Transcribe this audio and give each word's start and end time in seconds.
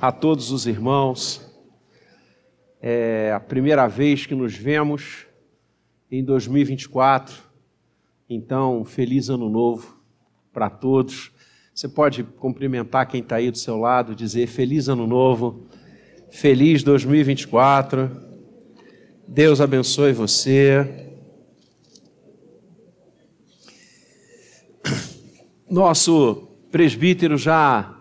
a 0.00 0.10
todos 0.10 0.50
os 0.50 0.66
irmãos. 0.66 1.46
É 2.80 3.32
a 3.32 3.40
primeira 3.40 3.86
vez 3.86 4.24
que 4.24 4.34
nos 4.34 4.56
vemos 4.56 5.26
em 6.10 6.24
2024. 6.24 7.36
Então, 8.28 8.84
feliz 8.84 9.28
ano 9.28 9.50
novo 9.50 10.00
para 10.52 10.70
todos. 10.70 11.30
Você 11.74 11.86
pode 11.86 12.24
cumprimentar 12.24 13.06
quem 13.06 13.20
está 13.20 13.36
aí 13.36 13.50
do 13.50 13.58
seu 13.58 13.76
lado, 13.76 14.14
dizer 14.14 14.46
feliz 14.46 14.88
ano 14.88 15.06
novo, 15.06 15.66
feliz 16.30 16.82
2024. 16.82 18.10
Deus 19.28 19.60
abençoe 19.60 20.12
você. 20.12 21.08
Nosso 25.68 26.48
presbítero 26.70 27.36
já 27.36 27.99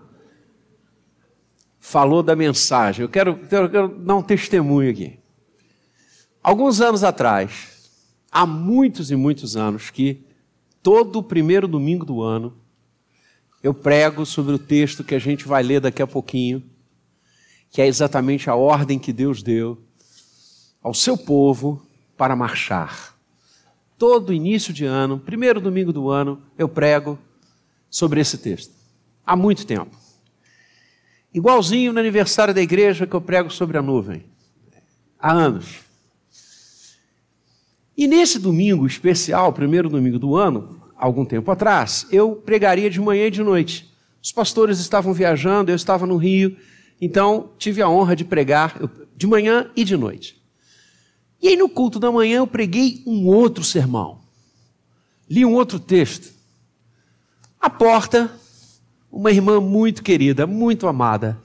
falou 1.89 2.21
da 2.21 2.35
mensagem. 2.35 3.01
Eu 3.01 3.09
quero, 3.09 3.35
quero 3.35 3.87
dar 3.87 4.15
um 4.15 4.21
testemunho 4.21 4.91
aqui. 4.91 5.17
Alguns 6.43 6.81
anos 6.81 7.03
atrás, 7.03 7.89
há 8.31 8.45
muitos 8.45 9.09
e 9.09 9.15
muitos 9.15 9.57
anos, 9.57 9.89
que 9.89 10.23
todo 10.83 11.17
o 11.17 11.23
primeiro 11.23 11.67
domingo 11.67 12.05
do 12.05 12.21
ano 12.21 12.55
eu 13.63 13.73
prego 13.73 14.23
sobre 14.23 14.53
o 14.53 14.59
texto 14.59 15.03
que 15.03 15.15
a 15.15 15.19
gente 15.19 15.47
vai 15.47 15.63
ler 15.63 15.81
daqui 15.81 15.99
a 15.99 16.05
pouquinho, 16.05 16.63
que 17.71 17.81
é 17.81 17.87
exatamente 17.87 18.51
a 18.51 18.55
ordem 18.55 18.99
que 18.99 19.11
Deus 19.11 19.41
deu 19.41 19.75
ao 20.83 20.93
seu 20.93 21.17
povo 21.17 21.83
para 22.15 22.35
marchar. 22.35 23.15
Todo 23.97 24.31
início 24.31 24.71
de 24.71 24.85
ano, 24.85 25.17
primeiro 25.17 25.59
domingo 25.59 25.91
do 25.91 26.07
ano, 26.07 26.39
eu 26.55 26.69
prego 26.69 27.17
sobre 27.89 28.21
esse 28.21 28.37
texto. 28.37 28.75
Há 29.25 29.35
muito 29.35 29.65
tempo. 29.65 30.08
Igualzinho 31.33 31.93
no 31.93 31.99
aniversário 31.99 32.53
da 32.53 32.61
igreja 32.61 33.05
que 33.05 33.15
eu 33.15 33.21
prego 33.21 33.49
sobre 33.51 33.77
a 33.77 33.81
nuvem. 33.81 34.25
Há 35.19 35.31
anos. 35.31 35.81
E 37.95 38.07
nesse 38.07 38.39
domingo 38.39 38.87
especial, 38.87 39.53
primeiro 39.53 39.89
domingo 39.89 40.17
do 40.17 40.35
ano, 40.35 40.81
algum 40.95 41.25
tempo 41.25 41.51
atrás, 41.51 42.07
eu 42.11 42.35
pregaria 42.35 42.89
de 42.89 42.99
manhã 42.99 43.27
e 43.27 43.31
de 43.31 43.43
noite. 43.43 43.93
Os 44.21 44.31
pastores 44.31 44.79
estavam 44.79 45.13
viajando, 45.13 45.71
eu 45.71 45.75
estava 45.75 46.05
no 46.05 46.17
Rio, 46.17 46.57
então 46.99 47.51
tive 47.57 47.81
a 47.81 47.89
honra 47.89 48.15
de 48.15 48.25
pregar 48.25 48.79
de 49.15 49.27
manhã 49.27 49.69
e 49.75 49.83
de 49.83 49.95
noite. 49.95 50.41
E 51.41 51.49
aí 51.49 51.55
no 51.55 51.69
culto 51.69 51.99
da 51.99 52.11
manhã 52.11 52.37
eu 52.37 52.47
preguei 52.47 53.03
um 53.05 53.27
outro 53.27 53.63
sermão. 53.63 54.19
Li 55.29 55.45
um 55.45 55.53
outro 55.53 55.79
texto. 55.79 56.33
A 57.59 57.69
porta 57.69 58.31
uma 59.11 59.31
irmã 59.31 59.59
muito 59.59 60.03
querida, 60.03 60.45
muito 60.45 60.87
amada, 60.87 61.39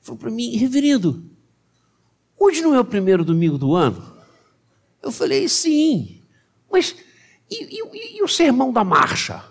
falou 0.00 0.18
para 0.18 0.30
mim, 0.30 0.56
reverendo, 0.56 1.24
hoje 2.38 2.62
não 2.62 2.74
é 2.74 2.80
o 2.80 2.84
primeiro 2.84 3.24
domingo 3.24 3.58
do 3.58 3.74
ano? 3.74 4.12
Eu 5.02 5.10
falei, 5.10 5.48
sim, 5.48 6.20
mas 6.70 6.94
e, 7.50 7.80
e, 7.80 8.18
e 8.18 8.22
o 8.22 8.28
sermão 8.28 8.72
da 8.72 8.82
marcha? 8.82 9.44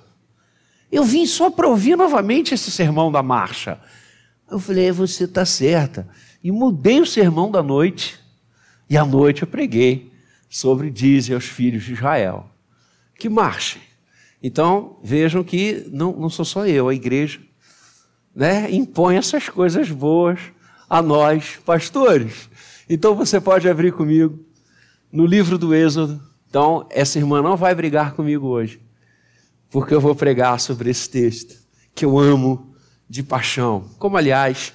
Eu 0.92 1.04
vim 1.04 1.26
só 1.26 1.50
para 1.50 1.68
ouvir 1.68 1.96
novamente 1.96 2.54
esse 2.54 2.72
sermão 2.72 3.12
da 3.12 3.24
marcha. 3.24 3.80
Eu 4.50 4.60
falei, 4.60 4.88
é, 4.88 4.92
você 4.92 5.24
está 5.24 5.46
certa. 5.46 6.08
E 6.44 6.52
mudei 6.52 7.00
o 7.00 7.06
sermão 7.06 7.50
da 7.50 7.64
noite, 7.64 8.20
e 8.90 8.98
à 8.98 9.06
noite 9.06 9.44
eu 9.44 9.48
preguei 9.48 10.12
sobre 10.50 10.90
dize 10.90 11.34
aos 11.34 11.46
filhos 11.46 11.84
de 11.84 11.94
Israel 11.94 12.50
que 13.18 13.30
marchem. 13.30 13.82
Então, 14.42 14.98
vejam 15.04 15.44
que 15.44 15.88
não, 15.92 16.14
não 16.14 16.30
sou 16.30 16.44
só 16.44 16.66
eu, 16.66 16.90
a 16.90 16.96
igreja 16.96 17.40
né, 18.36 18.72
impõe 18.72 19.18
essas 19.18 19.50
coisas 19.50 19.92
boas 19.92 20.40
a 20.90 21.02
nós, 21.02 21.60
pastores. 21.64 22.50
Então, 22.90 23.16
você 23.16 23.40
pode 23.40 23.70
abrir 23.70 23.92
comigo 23.94 24.44
no 25.12 25.26
livro 25.26 25.58
do 25.58 25.76
Êxodo. 25.76 26.22
Então, 26.50 26.88
essa 26.90 27.20
irmã 27.20 27.42
não 27.42 27.56
vai 27.56 27.76
brigar 27.76 28.14
comigo 28.14 28.48
hoje, 28.48 28.82
porque 29.70 29.94
eu 29.94 30.02
vou 30.02 30.16
pregar 30.16 30.60
sobre 30.60 30.90
esse 30.90 31.10
texto 31.10 31.62
que 31.94 32.04
eu 32.04 32.18
amo 32.18 32.74
de 33.08 33.22
paixão, 33.22 33.90
como, 34.00 34.18
aliás, 34.18 34.74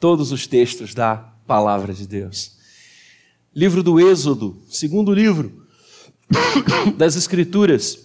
todos 0.00 0.32
os 0.32 0.46
textos 0.46 0.94
da 0.94 1.16
palavra 1.46 1.92
de 1.92 2.06
Deus. 2.06 2.56
Livro 3.54 3.82
do 3.82 4.00
Êxodo, 4.00 4.60
segundo 4.68 5.12
livro 5.12 5.66
das 6.96 7.16
Escrituras 7.16 7.98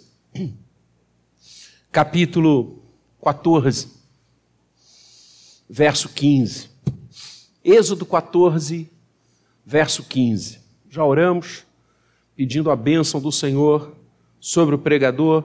capítulo 1.91 2.83
14, 3.23 3.91
verso 5.67 6.07
15. 6.09 6.69
Êxodo 7.63 8.05
14, 8.05 8.89
verso 9.65 10.03
15. 10.03 10.59
Já 10.87 11.03
oramos 11.03 11.65
pedindo 12.35 12.69
a 12.69 12.75
bênção 12.75 13.19
do 13.19 13.31
Senhor 13.31 13.95
sobre 14.39 14.75
o 14.75 14.79
pregador 14.79 15.43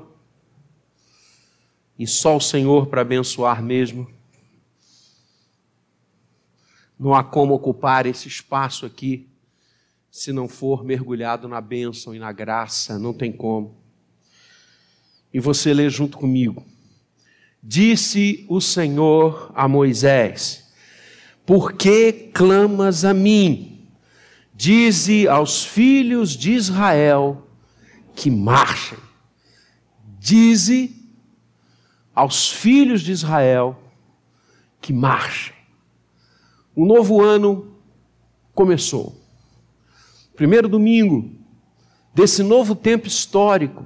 e 1.99 2.07
só 2.07 2.37
o 2.37 2.41
Senhor 2.41 2.87
para 2.89 3.01
abençoar 3.01 3.63
mesmo. 3.63 4.07
Não 6.99 7.15
há 7.15 7.25
como 7.25 7.55
ocupar 7.55 8.07
esse 8.07 8.29
espaço 8.29 8.85
aqui 8.85 9.29
se 10.11 10.31
não 10.31 10.47
for 10.47 10.85
mergulhado 10.85 11.49
na 11.49 11.61
bênção 11.61 12.15
e 12.15 12.19
na 12.19 12.31
graça, 12.31 12.99
não 12.99 13.13
tem 13.13 13.33
como 13.33 13.84
e 15.35 15.41
você 15.41 15.75
lê 15.75 15.91
junto 15.91 16.17
comigo. 16.17 16.65
Disse 17.61 18.47
o 18.49 18.61
Senhor 18.61 19.51
a 19.53 19.67
Moisés: 19.67 20.73
Por 21.45 21.73
que 21.73 22.31
clamas 22.33 23.05
a 23.05 23.13
mim? 23.13 23.89
Dize 24.55 25.27
aos 25.27 25.65
filhos 25.65 26.37
de 26.37 26.53
Israel 26.53 27.49
que 28.15 28.31
marchem. 28.31 28.99
Dize 30.21 30.95
aos 32.15 32.53
filhos 32.53 33.03
de 33.03 33.11
Israel 33.11 33.77
que 34.81 34.93
marchem. 34.93 35.53
O 36.77 36.87
novo 36.87 37.21
ano 37.21 37.77
começou. 38.55 39.21
Primeiro 40.37 40.69
domingo 40.69 41.33
desse 42.15 42.43
novo 42.45 42.77
tempo 42.77 43.09
histórico 43.09 43.85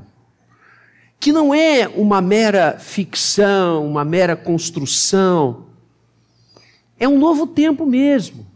que 1.21 1.33
não 1.33 1.55
é 1.55 1.89
uma 1.89 2.21
mera 2.21 2.79
ficção, 2.79 3.87
uma 3.87 4.05
mera 4.05 4.37
construção. 4.37 5.67
É 6.99 7.09
um 7.09 7.19
novo 7.19 7.47
tempo 7.47 7.85
mesmo. 7.85 8.47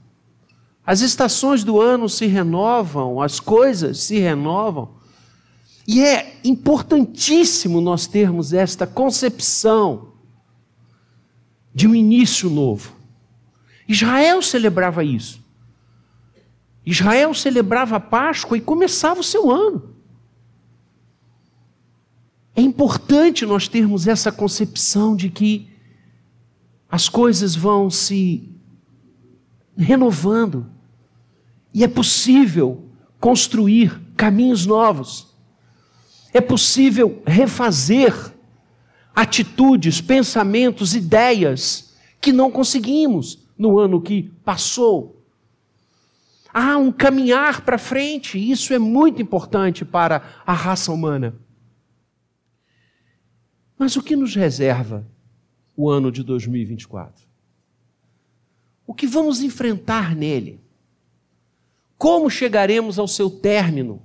As 0.85 1.01
estações 1.01 1.65
do 1.65 1.81
ano 1.81 2.09
se 2.09 2.27
renovam, 2.27 3.21
as 3.21 3.41
coisas 3.41 3.99
se 4.01 4.19
renovam. 4.19 4.91
E 5.87 6.01
é 6.03 6.37
importantíssimo 6.45 7.81
nós 7.81 8.07
termos 8.07 8.53
esta 8.53 8.87
concepção 8.87 10.13
de 11.75 11.89
um 11.89 11.95
início 11.95 12.49
novo. 12.49 12.95
Israel 13.89 14.41
celebrava 14.43 15.03
isso. 15.03 15.41
Israel 16.85 17.33
celebrava 17.35 17.97
a 17.97 18.01
Páscoa 18.01 18.57
e 18.57 18.61
começava 18.61 19.21
o 19.21 19.25
seu 19.25 19.51
ano. 19.51 19.92
É 22.55 22.61
importante 22.61 23.47
nós 23.47 23.67
termos 23.67 24.07
essa 24.07 24.31
concepção 24.31 25.17
de 25.17 25.31
que 25.31 25.69
as 26.91 27.09
coisas 27.09 27.55
vão 27.55 27.89
se 27.89 28.51
renovando 29.77 30.67
e 31.73 31.83
é 31.83 31.89
possível 31.89 32.85
construir 33.19 33.99
caminhos 34.17 34.67
novos. 34.67 35.35
É 36.35 36.41
possível 36.41 37.23
refazer 37.27 38.15
atitudes, 39.15 40.01
pensamentos, 40.01 40.95
ideias 40.95 41.95
que 42.21 42.33
não 42.33 42.51
conseguimos 42.51 43.39
no 43.57 43.79
ano 43.79 44.01
que 44.01 44.31
passou. 44.45 45.23
Há 46.53 46.77
um 46.77 46.93
caminhar 46.93 47.63
para 47.63 47.79
frente, 47.79 48.37
e 48.37 48.51
isso 48.51 48.75
é 48.75 48.79
muito 48.79 49.23
importante 49.23 49.85
para 49.85 50.23
a 50.47 50.53
raça 50.53 50.93
humana. 50.93 51.35
Mas 53.83 53.97
o 53.97 54.01
que 54.01 54.15
nos 54.15 54.37
reserva 54.37 55.05
o 55.77 55.91
ano 55.91 56.13
de 56.13 56.23
2024? 56.23 57.27
O 58.87 58.95
que 58.95 59.09
vamos 59.09 59.43
enfrentar 59.43 60.15
nele? 60.15 60.61
Como 61.99 62.31
chegaremos 62.31 62.97
ao 62.97 63.09
seu 63.09 63.29
término? 63.29 64.01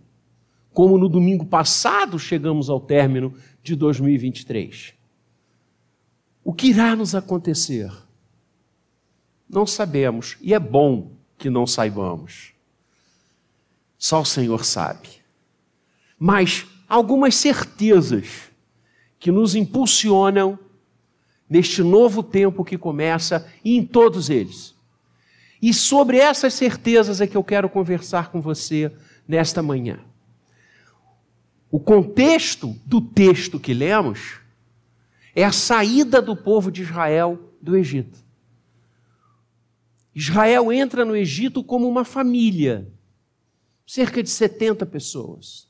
Como 0.73 0.97
no 0.97 1.07
domingo 1.07 1.45
passado 1.45 2.17
chegamos 2.17 2.71
ao 2.71 2.79
término 2.79 3.35
de 3.61 3.75
2023? 3.75 4.95
O 6.43 6.51
que 6.51 6.69
irá 6.69 6.95
nos 6.95 7.13
acontecer? 7.13 7.91
Não 9.47 9.67
sabemos, 9.67 10.37
e 10.41 10.55
é 10.55 10.59
bom 10.59 11.11
que 11.37 11.51
não 11.51 11.67
saibamos. 11.67 12.51
Só 13.95 14.21
o 14.21 14.25
Senhor 14.25 14.65
sabe. 14.65 15.09
Mas 16.17 16.65
algumas 16.89 17.35
certezas 17.35 18.46
que 19.19 19.31
nos 19.31 19.55
impulsionam, 19.55 20.59
neste 21.49 21.81
novo 21.81 22.21
tempo 22.21 22.63
que 22.63 22.77
começa 22.77 23.47
e 23.63 23.77
em 23.77 23.85
todos 23.85 24.29
eles. 24.29 24.75
E 25.61 25.73
sobre 25.73 26.17
essas 26.17 26.53
certezas 26.53 27.21
é 27.21 27.27
que 27.27 27.37
eu 27.37 27.43
quero 27.43 27.69
conversar 27.69 28.31
com 28.31 28.41
você 28.41 28.91
nesta 29.27 29.61
manhã. 29.61 29.99
O 31.71 31.79
contexto 31.79 32.75
do 32.85 33.01
texto 33.01 33.59
que 33.59 33.73
lemos 33.73 34.39
é 35.35 35.43
a 35.43 35.51
saída 35.51 36.21
do 36.21 36.35
povo 36.35 36.71
de 36.71 36.81
Israel 36.81 37.53
do 37.61 37.75
Egito. 37.75 38.17
Israel 40.13 40.71
entra 40.71 41.05
no 41.05 41.15
Egito 41.15 41.63
como 41.63 41.87
uma 41.87 42.03
família, 42.03 42.91
cerca 43.85 44.23
de 44.23 44.29
70 44.29 44.85
pessoas. 44.85 45.67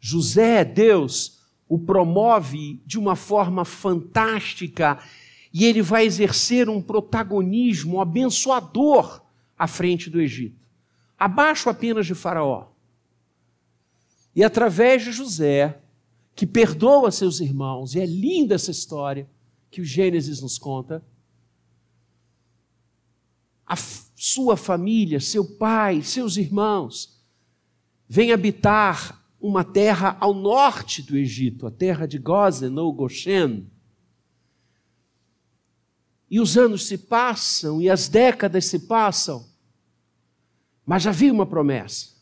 José, 0.00 0.64
Deus, 0.64 1.41
o 1.72 1.78
promove 1.78 2.82
de 2.84 2.98
uma 2.98 3.16
forma 3.16 3.64
fantástica 3.64 4.98
e 5.50 5.64
ele 5.64 5.80
vai 5.80 6.04
exercer 6.04 6.68
um 6.68 6.82
protagonismo 6.82 7.98
abençoador 7.98 9.22
à 9.58 9.66
frente 9.66 10.10
do 10.10 10.20
Egito, 10.20 10.66
abaixo 11.18 11.70
apenas 11.70 12.04
de 12.04 12.14
Faraó. 12.14 12.66
E 14.36 14.44
através 14.44 15.02
de 15.02 15.12
José, 15.12 15.80
que 16.36 16.46
perdoa 16.46 17.10
seus 17.10 17.40
irmãos, 17.40 17.94
e 17.94 18.00
é 18.00 18.04
linda 18.04 18.54
essa 18.54 18.70
história 18.70 19.26
que 19.70 19.80
o 19.80 19.84
Gênesis 19.84 20.42
nos 20.42 20.58
conta, 20.58 21.02
a 23.66 23.76
sua 24.14 24.58
família, 24.58 25.20
seu 25.20 25.56
pai, 25.56 26.02
seus 26.02 26.36
irmãos, 26.36 27.18
vêm 28.06 28.30
habitar 28.30 29.21
uma 29.42 29.64
terra 29.64 30.16
ao 30.20 30.32
norte 30.32 31.02
do 31.02 31.16
Egito, 31.16 31.66
a 31.66 31.70
terra 31.70 32.06
de 32.06 32.16
Gozen 32.16 32.78
ou 32.78 32.92
Goshen. 32.92 33.66
E 36.30 36.40
os 36.40 36.56
anos 36.56 36.86
se 36.86 36.96
passam 36.96 37.82
e 37.82 37.90
as 37.90 38.08
décadas 38.08 38.66
se 38.66 38.86
passam, 38.86 39.44
mas 40.86 41.08
havia 41.08 41.32
uma 41.32 41.44
promessa. 41.44 42.12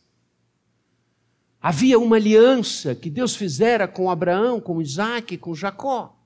Havia 1.61 1.99
uma 1.99 2.17
aliança 2.17 2.95
que 2.95 3.11
Deus 3.11 3.37
fizera 3.37 3.87
com 3.87 4.11
Abraão, 4.11 4.59
com 4.59 4.81
Isaac, 4.81 5.37
com 5.37 5.55
Jacó, 5.55 6.17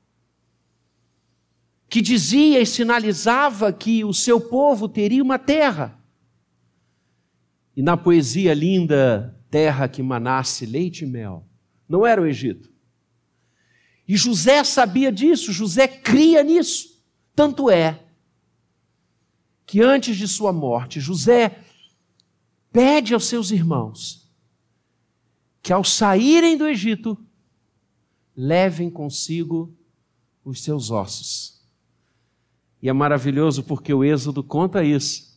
que 1.89 2.01
dizia 2.01 2.61
e 2.61 2.67
sinalizava 2.67 3.73
que 3.73 4.05
o 4.05 4.15
seu 4.15 4.41
povo 4.41 4.89
teria 4.89 5.23
uma 5.23 5.41
terra. 5.41 5.99
E 7.77 7.83
na 7.83 7.97
poesia 7.97 8.55
linda 8.55 9.37
terra 9.55 9.87
que 9.87 10.03
manasse 10.03 10.67
leite 10.67 11.05
e 11.05 11.07
mel. 11.07 11.47
Não 11.89 12.05
era 12.05 12.21
o 12.21 12.27
Egito. 12.27 12.73
E 14.09 14.17
José 14.17 14.65
sabia 14.65 15.13
disso, 15.13 15.53
José 15.53 15.87
cria 15.87 16.43
nisso. 16.43 17.01
Tanto 17.37 17.71
é 17.71 18.03
que 19.65 19.81
antes 19.81 20.17
de 20.17 20.27
sua 20.27 20.53
morte, 20.53 20.99
José 20.99 21.61
pede 22.73 23.15
aos 23.15 23.27
seus 23.27 23.53
irmãos 23.53 24.29
que 25.63 25.73
ao 25.73 25.85
saírem 25.85 26.59
do 26.59 26.67
Egito, 26.67 27.17
levem 28.37 28.91
consigo 28.91 29.73
os 30.45 30.65
seus 30.65 30.91
ossos. 30.91 31.63
E 32.83 32.89
é 32.89 32.93
maravilhoso 32.93 33.63
porque 33.63 33.95
o 33.95 34.03
Êxodo 34.03 34.43
conta 34.43 34.83
isso 34.83 35.34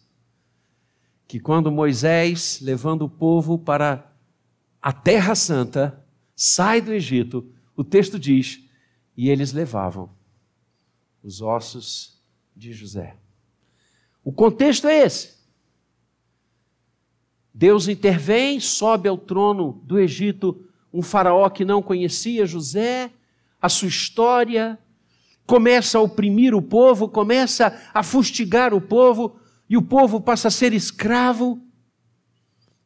que 1.28 1.40
quando 1.40 1.72
Moisés, 1.72 2.60
levando 2.62 3.04
o 3.04 3.10
povo 3.10 3.58
para 3.58 4.10
a 4.82 4.94
Terra 4.94 5.36
Santa, 5.36 6.04
sai 6.36 6.80
do 6.80 6.94
Egito, 6.94 7.46
o 7.76 7.84
texto 7.84 8.18
diz: 8.18 8.64
e 9.16 9.30
eles 9.30 9.52
levavam 9.52 10.10
os 11.24 11.42
ossos 11.42 12.22
de 12.56 12.72
José. 12.72 13.16
O 14.24 14.32
contexto 14.32 14.88
é 14.88 15.00
esse. 15.06 15.36
Deus 17.54 17.88
intervém, 17.88 18.60
sobe 18.60 19.10
ao 19.10 19.18
trono 19.18 19.82
do 19.84 20.00
Egito 20.00 20.64
um 20.94 21.02
faraó 21.02 21.50
que 21.50 21.66
não 21.66 21.82
conhecia 21.82 22.46
José, 22.46 23.12
a 23.62 23.68
sua 23.68 23.88
história, 23.88 24.78
começa 25.46 25.98
a 25.98 26.02
oprimir 26.02 26.54
o 26.54 26.62
povo, 26.62 27.10
começa 27.10 27.82
a 27.94 28.04
fustigar 28.04 28.74
o 28.74 28.82
povo, 28.82 29.40
e 29.70 29.76
o 29.76 29.82
povo 29.82 30.22
passa 30.22 30.48
a 30.48 30.52
ser 30.52 30.74
escravo, 30.74 31.62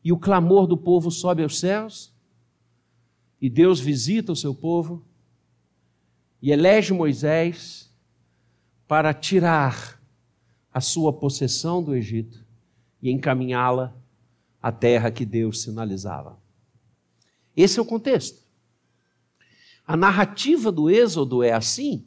e 0.04 0.12
o 0.12 0.18
clamor 0.18 0.66
do 0.66 0.75
povo 0.75 1.12
sobe 1.12 1.44
aos 1.44 1.60
céus, 1.60 2.12
e 3.39 3.50
Deus 3.50 3.80
visita 3.80 4.31
o 4.31 4.36
seu 4.36 4.54
povo, 4.54 5.06
e 6.42 6.51
elege 6.51 6.94
Moisés 6.94 7.92
para 8.88 9.13
tirar 9.13 10.01
a 10.74 10.81
sua 10.81 11.13
possessão 11.13 11.83
do 11.83 11.94
Egito 11.94 12.44
e 13.01 13.12
encaminhá-la 13.12 13.95
à 14.62 14.72
terra 14.72 15.12
que 15.12 15.25
Deus 15.25 15.62
sinalizava. 15.62 16.39
Esse 17.56 17.80
é 17.80 17.81
o 17.81 17.86
contexto. 17.86 18.42
A 19.86 19.98
narrativa 19.98 20.72
do 20.72 20.89
Êxodo 20.89 21.44
é 21.44 21.51
assim, 21.51 22.06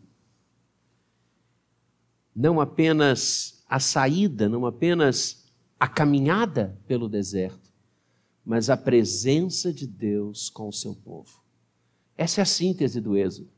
não 2.35 2.61
apenas 2.61 3.54
a 3.75 3.81
saída, 3.81 4.49
não 4.49 4.67
apenas 4.67 5.45
a 5.81 5.89
caminhada 5.89 6.79
pelo 6.87 7.09
deserto, 7.09 7.73
mas 8.47 8.71
a 8.71 8.77
presença 8.77 9.73
de 9.73 9.85
Deus 9.85 10.49
com 10.49 10.69
o 10.69 10.73
seu 10.73 10.95
povo. 10.95 11.43
Essa 12.17 12.41
é 12.41 12.43
a 12.43 12.47
síntese 12.47 13.01
do 13.01 13.17
Êxodo. 13.17 13.51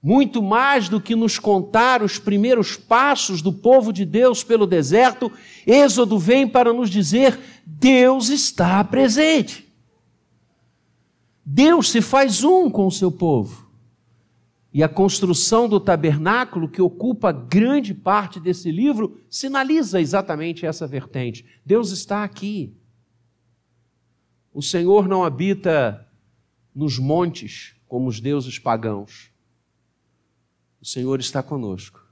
Muito 0.00 0.40
mais 0.40 0.88
do 0.88 1.00
que 1.00 1.16
nos 1.16 1.40
contar 1.40 2.04
os 2.04 2.20
primeiros 2.20 2.76
passos 2.76 3.42
do 3.42 3.52
povo 3.52 3.92
de 3.92 4.04
Deus 4.04 4.44
pelo 4.44 4.64
deserto, 4.64 5.32
Êxodo 5.66 6.16
vem 6.16 6.46
para 6.46 6.72
nos 6.72 6.88
dizer: 6.88 7.36
Deus 7.66 8.28
está 8.28 8.84
presente. 8.84 9.68
Deus 11.44 11.90
se 11.90 12.00
faz 12.00 12.44
um 12.44 12.70
com 12.70 12.86
o 12.86 12.92
seu 12.92 13.10
povo. 13.10 13.63
E 14.74 14.82
a 14.82 14.88
construção 14.88 15.68
do 15.68 15.78
tabernáculo, 15.78 16.68
que 16.68 16.82
ocupa 16.82 17.30
grande 17.30 17.94
parte 17.94 18.40
desse 18.40 18.72
livro, 18.72 19.20
sinaliza 19.30 20.00
exatamente 20.00 20.66
essa 20.66 20.84
vertente. 20.84 21.46
Deus 21.64 21.92
está 21.92 22.24
aqui. 22.24 22.74
O 24.52 24.60
Senhor 24.60 25.06
não 25.06 25.22
habita 25.22 26.04
nos 26.74 26.98
montes 26.98 27.76
como 27.86 28.08
os 28.08 28.18
deuses 28.18 28.58
pagãos. 28.58 29.30
O 30.80 30.84
Senhor 30.84 31.20
está 31.20 31.40
conosco. 31.40 32.04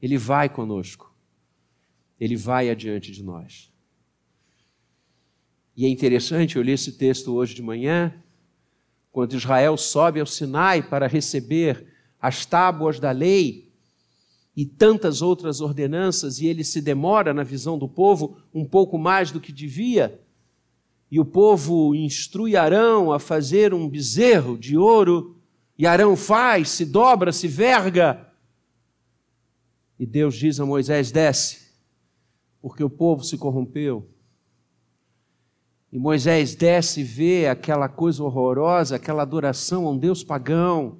Ele 0.00 0.16
vai 0.16 0.48
conosco. 0.48 1.14
Ele 2.18 2.34
vai 2.34 2.70
adiante 2.70 3.12
de 3.12 3.22
nós. 3.22 3.70
E 5.76 5.84
é 5.84 5.88
interessante, 5.88 6.56
eu 6.56 6.62
li 6.62 6.72
esse 6.72 6.92
texto 6.92 7.34
hoje 7.34 7.54
de 7.54 7.62
manhã, 7.62 8.14
quando 9.12 9.36
Israel 9.36 9.76
sobe 9.76 10.18
ao 10.18 10.26
Sinai 10.26 10.82
para 10.82 11.06
receber 11.06 11.89
as 12.20 12.44
tábuas 12.44 13.00
da 13.00 13.10
lei 13.10 13.70
e 14.56 14.66
tantas 14.66 15.22
outras 15.22 15.60
ordenanças, 15.60 16.40
e 16.40 16.46
ele 16.46 16.64
se 16.64 16.82
demora, 16.82 17.32
na 17.32 17.42
visão 17.42 17.78
do 17.78 17.88
povo, 17.88 18.36
um 18.52 18.64
pouco 18.64 18.98
mais 18.98 19.30
do 19.30 19.40
que 19.40 19.52
devia, 19.52 20.20
e 21.10 21.18
o 21.18 21.24
povo 21.24 21.94
instrui 21.94 22.56
Arão 22.56 23.12
a 23.12 23.18
fazer 23.18 23.74
um 23.74 23.88
bezerro 23.88 24.58
de 24.58 24.76
ouro, 24.76 25.36
e 25.78 25.86
Arão 25.86 26.14
faz, 26.14 26.68
se 26.68 26.84
dobra, 26.84 27.32
se 27.32 27.48
verga. 27.48 28.28
E 29.98 30.06
Deus 30.06 30.34
diz 30.34 30.60
a 30.60 30.66
Moisés: 30.66 31.10
desce, 31.10 31.72
porque 32.60 32.84
o 32.84 32.90
povo 32.90 33.24
se 33.24 33.38
corrompeu. 33.38 34.06
E 35.90 35.98
Moisés 35.98 36.54
desce 36.54 37.00
e 37.00 37.04
vê 37.04 37.48
aquela 37.48 37.88
coisa 37.88 38.22
horrorosa, 38.22 38.96
aquela 38.96 39.22
adoração 39.22 39.86
a 39.86 39.90
um 39.90 39.98
Deus 39.98 40.22
pagão. 40.22 40.98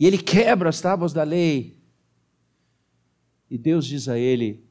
E 0.00 0.06
ele 0.06 0.16
quebra 0.16 0.70
as 0.70 0.80
tábuas 0.80 1.12
da 1.12 1.22
lei. 1.22 1.78
E 3.50 3.58
Deus 3.58 3.84
diz 3.84 4.08
a 4.08 4.18
ele: 4.18 4.66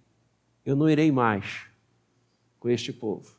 Eu 0.66 0.76
não 0.76 0.90
irei 0.90 1.12
mais 1.12 1.68
com 2.60 2.68
este 2.68 2.92
povo. 2.92 3.32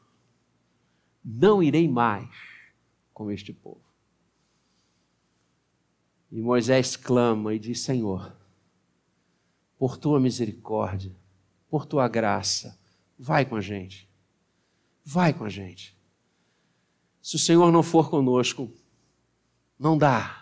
Não 1.25 1.61
irei 1.61 1.89
mais 1.89 2.31
com 3.13 3.29
este 3.29 3.53
povo. 3.53 3.83
E 6.31 6.41
Moisés 6.41 6.95
clama 6.95 7.53
e 7.55 7.59
diz: 7.59 7.81
Senhor, 7.81 8.37
por 9.77 9.97
tua 9.97 10.21
misericórdia, 10.21 11.13
por 11.69 11.87
tua 11.87 12.07
graça, 12.07 12.79
vai 13.19 13.45
com 13.45 13.57
a 13.57 13.61
gente. 13.61 14.09
Vai 15.05 15.35
com 15.35 15.45
a 15.45 15.49
gente. 15.49 15.99
Se 17.21 17.35
o 17.35 17.39
Senhor 17.39 17.73
não 17.73 17.83
for 17.83 18.09
conosco, 18.09 18.73
não 19.77 19.99
dá. 19.99 20.40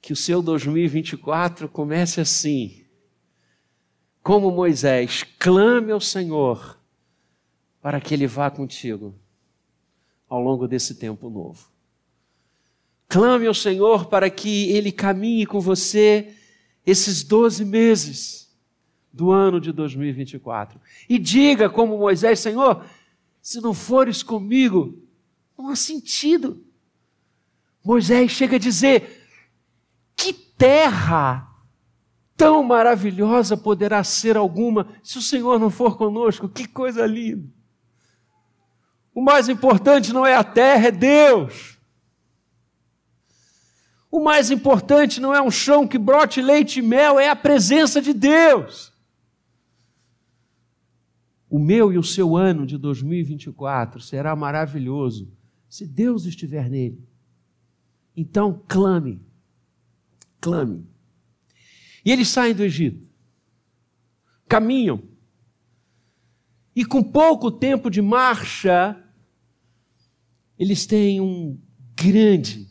Que 0.00 0.12
o 0.12 0.16
seu 0.16 0.42
2024 0.42 1.68
comece 1.68 2.20
assim. 2.20 2.84
Como 4.22 4.50
Moisés, 4.50 5.24
clame 5.38 5.92
ao 5.92 6.00
Senhor 6.00 6.78
para 7.80 8.00
que 8.00 8.14
Ele 8.14 8.26
vá 8.26 8.50
contigo 8.50 9.14
ao 10.28 10.40
longo 10.40 10.68
desse 10.68 10.94
tempo 10.94 11.30
novo. 11.30 11.70
Clame 13.08 13.46
ao 13.46 13.54
Senhor 13.54 14.06
para 14.06 14.28
que 14.28 14.70
Ele 14.70 14.92
caminhe 14.92 15.46
com 15.46 15.60
você 15.60 16.34
esses 16.84 17.22
12 17.22 17.64
meses 17.64 18.54
do 19.12 19.30
ano 19.30 19.60
de 19.60 19.72
2024. 19.72 20.80
E 21.08 21.18
diga, 21.18 21.70
como 21.70 21.98
Moisés: 21.98 22.38
Senhor, 22.38 22.84
se 23.40 23.60
não 23.60 23.72
fores 23.72 24.22
comigo, 24.22 25.02
não 25.56 25.68
há 25.68 25.76
sentido. 25.76 26.62
Moisés 27.82 28.30
chega 28.30 28.56
a 28.56 28.60
dizer: 28.60 29.17
que 30.18 30.32
terra 30.32 31.48
tão 32.36 32.64
maravilhosa 32.64 33.56
poderá 33.56 34.02
ser 34.02 34.36
alguma 34.36 34.88
se 35.00 35.16
o 35.16 35.22
Senhor 35.22 35.60
não 35.60 35.70
for 35.70 35.96
conosco? 35.96 36.48
Que 36.48 36.66
coisa 36.66 37.06
linda! 37.06 37.48
O 39.14 39.22
mais 39.22 39.48
importante 39.48 40.12
não 40.12 40.26
é 40.26 40.34
a 40.34 40.42
terra, 40.42 40.88
é 40.88 40.90
Deus. 40.90 41.78
O 44.10 44.20
mais 44.20 44.50
importante 44.50 45.20
não 45.20 45.34
é 45.34 45.40
um 45.40 45.50
chão 45.50 45.86
que 45.86 45.98
brote 45.98 46.42
leite 46.42 46.80
e 46.80 46.82
mel, 46.82 47.18
é 47.18 47.28
a 47.28 47.36
presença 47.36 48.00
de 48.00 48.12
Deus. 48.12 48.92
O 51.48 51.58
meu 51.58 51.92
e 51.92 51.98
o 51.98 52.02
seu 52.02 52.36
ano 52.36 52.66
de 52.66 52.76
2024 52.76 54.00
será 54.00 54.34
maravilhoso 54.34 55.30
se 55.68 55.86
Deus 55.86 56.24
estiver 56.24 56.68
nele. 56.68 57.06
Então 58.16 58.62
clame, 58.66 59.20
clame. 60.40 60.86
E 62.04 62.10
eles 62.10 62.28
saem 62.28 62.54
do 62.54 62.64
Egito, 62.64 63.08
caminham, 64.48 65.02
e 66.74 66.84
com 66.84 67.02
pouco 67.02 67.50
tempo 67.50 67.90
de 67.90 68.00
marcha, 68.00 68.96
eles 70.56 70.86
têm 70.86 71.20
um 71.20 71.60
grande, 71.96 72.70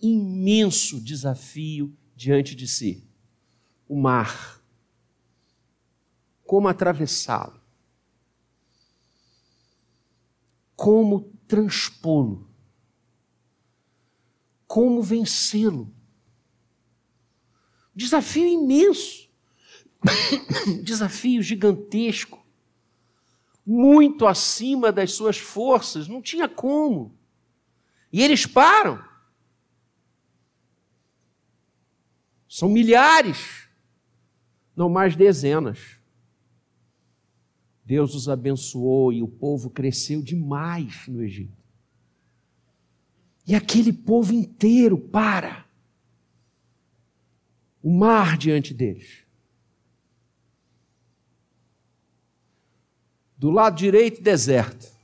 imenso 0.00 1.00
desafio 1.00 1.96
diante 2.16 2.56
de 2.56 2.66
si: 2.66 3.08
o 3.88 3.96
mar. 3.96 4.60
Como 6.44 6.66
atravessá-lo? 6.66 7.60
Como 10.74 11.32
transpô-lo? 11.46 12.50
Como 14.66 15.02
vencê-lo? 15.02 15.94
Desafio 17.98 18.46
imenso, 18.46 19.28
desafio 20.84 21.42
gigantesco 21.42 22.46
muito 23.66 24.24
acima 24.24 24.92
das 24.92 25.14
suas 25.14 25.36
forças, 25.36 26.06
não 26.06 26.22
tinha 26.22 26.48
como. 26.48 27.12
E 28.12 28.22
eles 28.22 28.46
param. 28.46 29.04
São 32.48 32.68
milhares, 32.68 33.68
não 34.76 34.88
mais 34.88 35.16
dezenas. 35.16 35.98
Deus 37.84 38.14
os 38.14 38.28
abençoou 38.28 39.12
e 39.12 39.24
o 39.24 39.28
povo 39.28 39.70
cresceu 39.70 40.22
demais 40.22 41.08
no 41.08 41.20
Egito. 41.20 41.58
E 43.44 43.56
aquele 43.56 43.92
povo 43.92 44.32
inteiro 44.32 44.96
para. 44.96 45.67
O 47.88 47.90
mar 47.90 48.36
diante 48.36 48.74
deles. 48.74 49.24
Do 53.34 53.48
lado 53.50 53.78
direito, 53.78 54.20
deserto. 54.20 54.94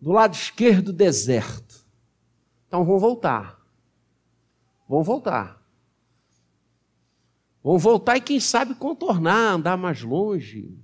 Do 0.00 0.10
lado 0.10 0.34
esquerdo, 0.34 0.92
deserto. 0.92 1.86
Então 2.66 2.84
vão 2.84 2.98
voltar. 2.98 3.64
Vão 4.88 5.04
voltar. 5.04 5.64
Vão 7.62 7.78
voltar 7.78 8.16
e, 8.16 8.20
quem 8.20 8.40
sabe, 8.40 8.74
contornar, 8.74 9.54
andar 9.54 9.76
mais 9.76 10.02
longe. 10.02 10.76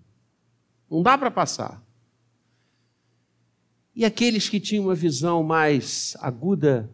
Não 0.88 1.02
dá 1.02 1.18
para 1.18 1.28
passar. 1.28 1.84
E 3.96 4.04
aqueles 4.04 4.48
que 4.48 4.60
tinham 4.60 4.84
uma 4.84 4.94
visão 4.94 5.42
mais 5.42 6.16
aguda, 6.20 6.88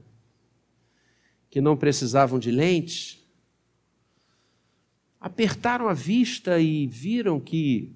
que 1.50 1.61
não 1.61 1.76
precisavam 1.76 2.38
de 2.38 2.50
lentes, 2.50 3.22
apertaram 5.23 5.88
a 5.88 5.95
vista 5.95 6.59
e 6.59 6.88
viram 6.88 7.38
que 7.38 7.95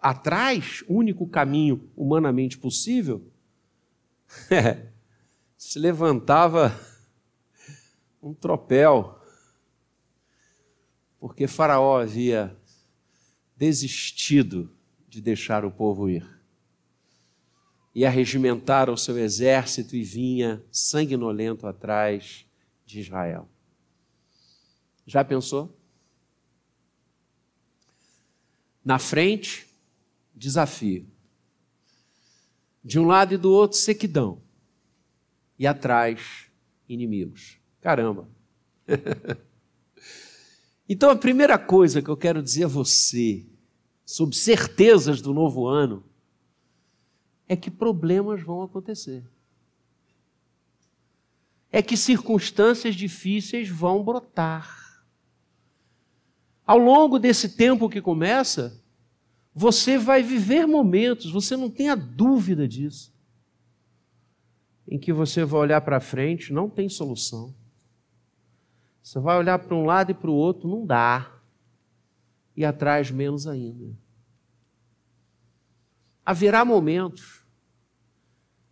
atrás, 0.00 0.82
único 0.88 1.28
caminho 1.28 1.86
humanamente 1.94 2.56
possível, 2.56 3.30
é, 4.50 4.86
se 5.54 5.78
levantava 5.78 6.74
um 8.22 8.32
tropel, 8.32 9.20
porque 11.20 11.46
Faraó 11.46 12.00
havia 12.00 12.56
desistido 13.54 14.74
de 15.06 15.20
deixar 15.20 15.66
o 15.66 15.70
povo 15.70 16.08
ir. 16.08 16.26
E 17.94 18.06
arregimentar 18.06 18.88
o 18.88 18.96
seu 18.96 19.18
exército 19.18 19.94
e 19.94 20.02
vinha 20.02 20.64
sanguinolento 20.72 21.66
atrás 21.66 22.46
de 22.86 22.98
Israel. 22.98 23.46
Já 25.06 25.22
pensou? 25.22 25.81
Na 28.84 28.98
frente, 28.98 29.66
desafio. 30.34 31.06
De 32.84 32.98
um 32.98 33.06
lado 33.06 33.34
e 33.34 33.38
do 33.38 33.52
outro, 33.52 33.78
sequidão. 33.78 34.42
E 35.58 35.66
atrás, 35.66 36.46
inimigos. 36.88 37.58
Caramba! 37.80 38.28
então, 40.88 41.10
a 41.10 41.16
primeira 41.16 41.58
coisa 41.58 42.02
que 42.02 42.08
eu 42.08 42.16
quero 42.16 42.42
dizer 42.42 42.64
a 42.64 42.68
você, 42.68 43.46
sobre 44.04 44.36
certezas 44.36 45.20
do 45.20 45.32
novo 45.32 45.66
ano, 45.66 46.04
é 47.48 47.54
que 47.54 47.70
problemas 47.70 48.42
vão 48.42 48.62
acontecer. 48.62 49.22
É 51.70 51.80
que 51.80 51.96
circunstâncias 51.96 52.94
difíceis 52.94 53.68
vão 53.68 54.02
brotar. 54.02 54.81
Ao 56.66 56.78
longo 56.78 57.18
desse 57.18 57.56
tempo 57.56 57.88
que 57.88 58.00
começa, 58.00 58.80
você 59.54 59.98
vai 59.98 60.22
viver 60.22 60.66
momentos, 60.66 61.30
você 61.30 61.56
não 61.56 61.68
tenha 61.68 61.94
dúvida 61.94 62.66
disso, 62.66 63.12
em 64.88 64.98
que 64.98 65.12
você 65.12 65.44
vai 65.44 65.60
olhar 65.60 65.80
para 65.80 66.00
frente, 66.00 66.52
não 66.52 66.68
tem 66.68 66.88
solução. 66.88 67.54
Você 69.02 69.18
vai 69.18 69.36
olhar 69.36 69.58
para 69.58 69.74
um 69.74 69.84
lado 69.84 70.10
e 70.10 70.14
para 70.14 70.30
o 70.30 70.34
outro, 70.34 70.68
não 70.68 70.86
dá. 70.86 71.40
E 72.56 72.64
atrás, 72.64 73.10
menos 73.10 73.46
ainda. 73.46 73.96
Haverá 76.24 76.64
momentos 76.64 77.44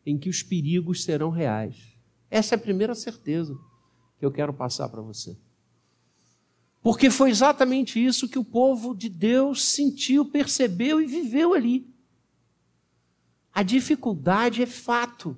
em 0.06 0.16
que 0.16 0.28
os 0.28 0.42
perigos 0.42 1.02
serão 1.02 1.30
reais. 1.30 1.98
Essa 2.30 2.54
é 2.54 2.56
a 2.56 2.60
primeira 2.60 2.94
certeza 2.94 3.58
que 4.18 4.24
eu 4.24 4.30
quero 4.30 4.52
passar 4.54 4.88
para 4.88 5.02
você. 5.02 5.36
Porque 6.82 7.10
foi 7.10 7.30
exatamente 7.30 8.02
isso 8.02 8.28
que 8.28 8.38
o 8.38 8.44
povo 8.44 8.94
de 8.94 9.08
Deus 9.08 9.64
sentiu, 9.64 10.24
percebeu 10.24 11.00
e 11.00 11.06
viveu 11.06 11.52
ali. 11.52 11.86
A 13.52 13.62
dificuldade 13.62 14.62
é 14.62 14.66
fato. 14.66 15.36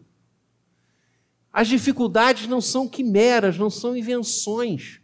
As 1.52 1.66
dificuldades 1.66 2.46
não 2.46 2.60
são 2.60 2.88
quimeras, 2.88 3.58
não 3.58 3.70
são 3.70 3.96
invenções. 3.96 5.00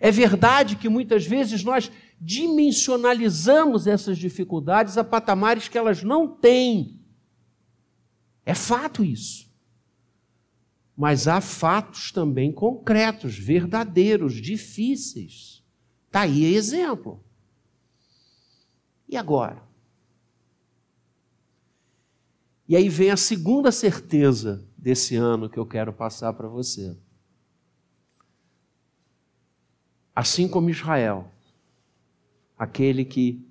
É 0.00 0.10
verdade 0.10 0.76
que 0.76 0.88
muitas 0.88 1.26
vezes 1.26 1.62
nós 1.62 1.90
dimensionalizamos 2.20 3.86
essas 3.86 4.16
dificuldades 4.16 4.96
a 4.96 5.04
patamares 5.04 5.68
que 5.68 5.76
elas 5.76 6.02
não 6.02 6.26
têm. 6.26 7.00
É 8.46 8.54
fato 8.54 9.04
isso. 9.04 9.52
Mas 10.96 11.28
há 11.28 11.40
fatos 11.40 12.12
também 12.12 12.52
concretos, 12.52 13.36
verdadeiros, 13.36 14.40
difíceis. 14.40 15.63
Está 16.14 16.20
aí 16.20 16.54
exemplo. 16.54 17.20
E 19.08 19.16
agora? 19.16 19.60
E 22.68 22.76
aí 22.76 22.88
vem 22.88 23.10
a 23.10 23.16
segunda 23.16 23.72
certeza 23.72 24.64
desse 24.78 25.16
ano 25.16 25.50
que 25.50 25.58
eu 25.58 25.66
quero 25.66 25.92
passar 25.92 26.32
para 26.34 26.46
você. 26.46 26.96
Assim 30.14 30.46
como 30.46 30.70
Israel, 30.70 31.32
aquele 32.56 33.04
que 33.04 33.44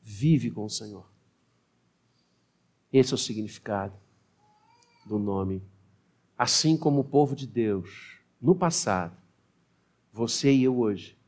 vive 0.00 0.52
com 0.52 0.66
o 0.66 0.70
Senhor. 0.70 1.10
Esse 2.92 3.12
é 3.12 3.16
o 3.16 3.18
significado 3.18 3.98
do 5.04 5.18
nome. 5.18 5.64
Assim 6.38 6.76
como 6.76 7.00
o 7.00 7.04
povo 7.04 7.34
de 7.34 7.48
Deus, 7.48 8.20
no 8.40 8.54
passado, 8.54 9.16
você 10.12 10.52
e 10.52 10.62
eu 10.62 10.78
hoje, 10.78 11.18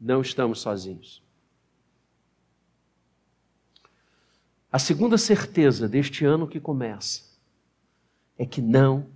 não 0.00 0.22
estamos 0.22 0.60
sozinhos. 0.60 1.22
A 4.72 4.78
segunda 4.78 5.18
certeza 5.18 5.88
deste 5.88 6.24
ano 6.24 6.46
que 6.46 6.60
começa 6.60 7.28
é 8.38 8.46
que 8.46 8.62
não 8.62 9.06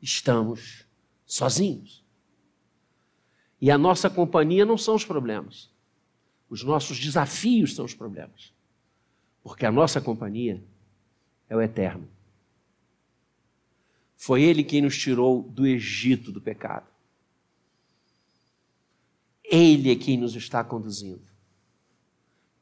estamos 0.00 0.86
sozinhos. 1.26 2.04
E 3.60 3.70
a 3.70 3.78
nossa 3.78 4.10
companhia 4.10 4.66
não 4.66 4.76
são 4.76 4.94
os 4.94 5.04
problemas. 5.04 5.70
Os 6.50 6.62
nossos 6.62 6.98
desafios 6.98 7.74
são 7.74 7.84
os 7.84 7.94
problemas. 7.94 8.52
Porque 9.42 9.64
a 9.64 9.72
nossa 9.72 10.00
companhia 10.00 10.62
é 11.48 11.56
o 11.56 11.62
eterno. 11.62 12.08
Foi 14.16 14.42
Ele 14.42 14.62
quem 14.62 14.82
nos 14.82 14.96
tirou 14.98 15.42
do 15.42 15.66
Egito 15.66 16.30
do 16.30 16.40
pecado. 16.40 16.91
Ele 19.54 19.92
é 19.92 19.96
quem 19.96 20.16
nos 20.16 20.34
está 20.34 20.64
conduzindo. 20.64 21.28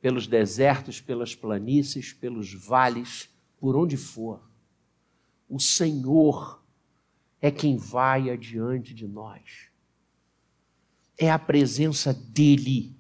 Pelos 0.01 0.27
desertos, 0.27 1.01
pelas 1.01 1.37
planícies, 1.37 2.13
pelos 2.13 2.53
vales, 2.53 3.29
por 3.61 3.77
onde 3.77 3.97
for. 3.97 4.43
O 5.49 5.61
Senhor 5.61 6.61
é 7.41 7.49
quem 7.49 7.77
vai 7.77 8.29
adiante 8.29 8.93
de 8.93 9.07
nós. 9.07 9.69
É 11.17 11.31
a 11.31 11.39
presença 11.39 12.13
dEle, 12.13 12.97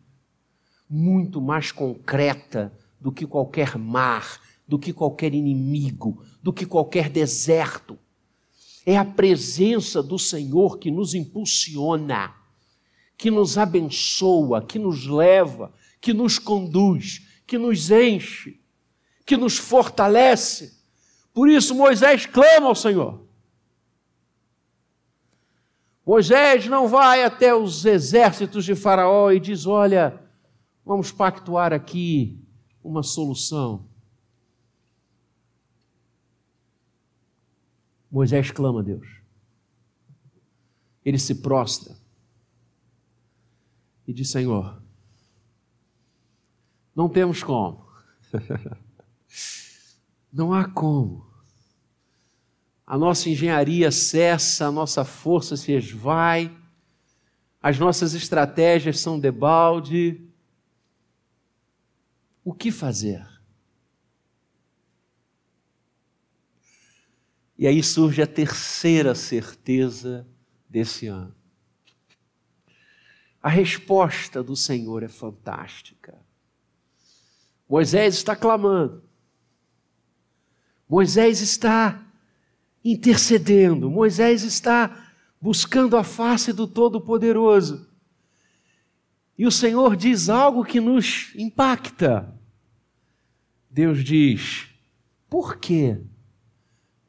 muito 0.89 1.41
mais 1.41 1.73
concreta 1.73 2.73
do 3.01 3.11
que 3.11 3.27
qualquer 3.27 3.77
mar, 3.77 4.41
do 4.69 4.79
que 4.79 4.93
qualquer 4.93 5.35
inimigo, 5.35 6.25
do 6.41 6.53
que 6.53 6.65
qualquer 6.65 7.11
deserto. 7.11 7.99
É 8.87 8.97
a 8.97 9.05
presença 9.05 10.01
do 10.01 10.17
Senhor 10.17 10.79
que 10.79 10.93
nos 10.93 11.13
impulsiona, 11.13 12.40
que 13.21 13.31
nos 13.31 13.59
abençoa, 13.59 14.65
que 14.65 14.79
nos 14.79 15.07
leva, 15.07 15.71
que 16.01 16.15
nos 16.15 16.39
conduz, 16.39 17.43
que 17.47 17.59
nos 17.59 17.91
enche, 17.91 18.59
que 19.27 19.37
nos 19.37 19.59
fortalece. 19.59 20.81
Por 21.35 21.47
isso 21.47 21.75
Moisés 21.75 22.25
clama 22.25 22.69
ao 22.69 22.75
Senhor. 22.75 23.23
Moisés 26.05 26.67
não 26.67 26.89
vai 26.89 27.23
até 27.23 27.55
os 27.55 27.85
exércitos 27.85 28.65
de 28.65 28.75
Faraó 28.75 29.31
e 29.31 29.39
diz: 29.39 29.67
Olha, 29.67 30.19
vamos 30.83 31.13
pactuar 31.13 31.75
aqui 31.75 32.43
uma 32.83 33.03
solução. 33.03 33.87
Moisés 38.11 38.51
clama 38.51 38.81
a 38.81 38.83
Deus. 38.83 39.07
Ele 41.05 41.19
se 41.19 41.35
prostra 41.43 42.00
e 44.11 44.13
diz: 44.13 44.31
Senhor, 44.31 44.83
não 46.95 47.09
temos 47.09 47.43
como. 47.43 47.87
não 50.33 50.53
há 50.53 50.69
como. 50.69 51.31
A 52.85 52.99
nossa 52.99 53.31
engenharia 53.31 53.93
cessa, 53.93 54.67
a 54.67 54.73
nossa 54.73 55.05
força 55.05 55.57
se 55.57 55.71
esvai, 55.73 56.55
as 57.63 57.79
nossas 57.79 58.15
estratégias 58.15 58.99
são 58.99 59.19
debalde 59.19 60.29
o 62.45 62.53
que 62.53 62.73
fazer? 62.73 63.25
E 67.57 67.65
aí 67.67 67.81
surge 67.81 68.23
a 68.23 68.27
terceira 68.27 69.15
certeza 69.15 70.27
desse 70.69 71.07
ano. 71.07 71.40
A 73.43 73.49
resposta 73.49 74.43
do 74.43 74.55
Senhor 74.55 75.03
é 75.03 75.09
fantástica. 75.09 76.19
Moisés 77.69 78.17
está 78.17 78.37
clamando. 78.37 79.03
Moisés 80.89 81.41
está 81.41 82.05
intercedendo. 82.85 83.91
Moisés 83.91 84.43
está 84.43 85.11
buscando 85.41 85.97
a 85.97 86.05
face 86.05 86.53
do 86.53 86.67
Todo-Poderoso. 86.67 87.89
E 89.39 89.47
o 89.47 89.51
Senhor 89.51 89.97
diz 89.97 90.29
algo 90.29 90.65
que 90.65 90.81
nos 90.81 91.35
impacta. 91.35 92.37
Deus 93.71 94.05
diz: 94.05 94.69
Por 95.31 95.57
que 95.57 96.03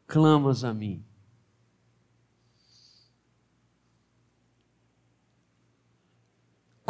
clamas 0.08 0.64
a 0.64 0.74
mim? 0.74 1.04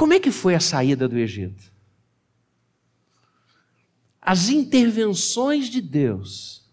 Como 0.01 0.13
é 0.13 0.19
que 0.19 0.31
foi 0.31 0.55
a 0.55 0.59
saída 0.59 1.07
do 1.07 1.15
Egito? 1.15 1.71
As 4.19 4.49
intervenções 4.49 5.67
de 5.67 5.79
Deus, 5.79 6.67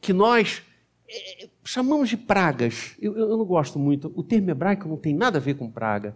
que 0.00 0.12
nós 0.12 0.62
é, 1.08 1.48
chamamos 1.64 2.08
de 2.08 2.16
pragas, 2.16 2.94
eu, 3.00 3.18
eu 3.18 3.36
não 3.36 3.44
gosto 3.44 3.80
muito, 3.80 4.12
o 4.14 4.22
termo 4.22 4.48
hebraico 4.48 4.86
não 4.86 4.96
tem 4.96 5.12
nada 5.12 5.38
a 5.38 5.40
ver 5.40 5.56
com 5.56 5.68
praga. 5.68 6.14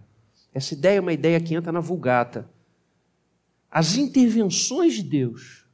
Essa 0.54 0.74
ideia 0.74 0.98
é 0.98 1.00
uma 1.00 1.12
ideia 1.12 1.40
que 1.40 1.52
entra 1.52 1.72
na 1.72 1.80
Vulgata. 1.80 2.48
As 3.68 3.96
intervenções 3.96 4.94
de 4.94 5.02
Deus 5.02 5.66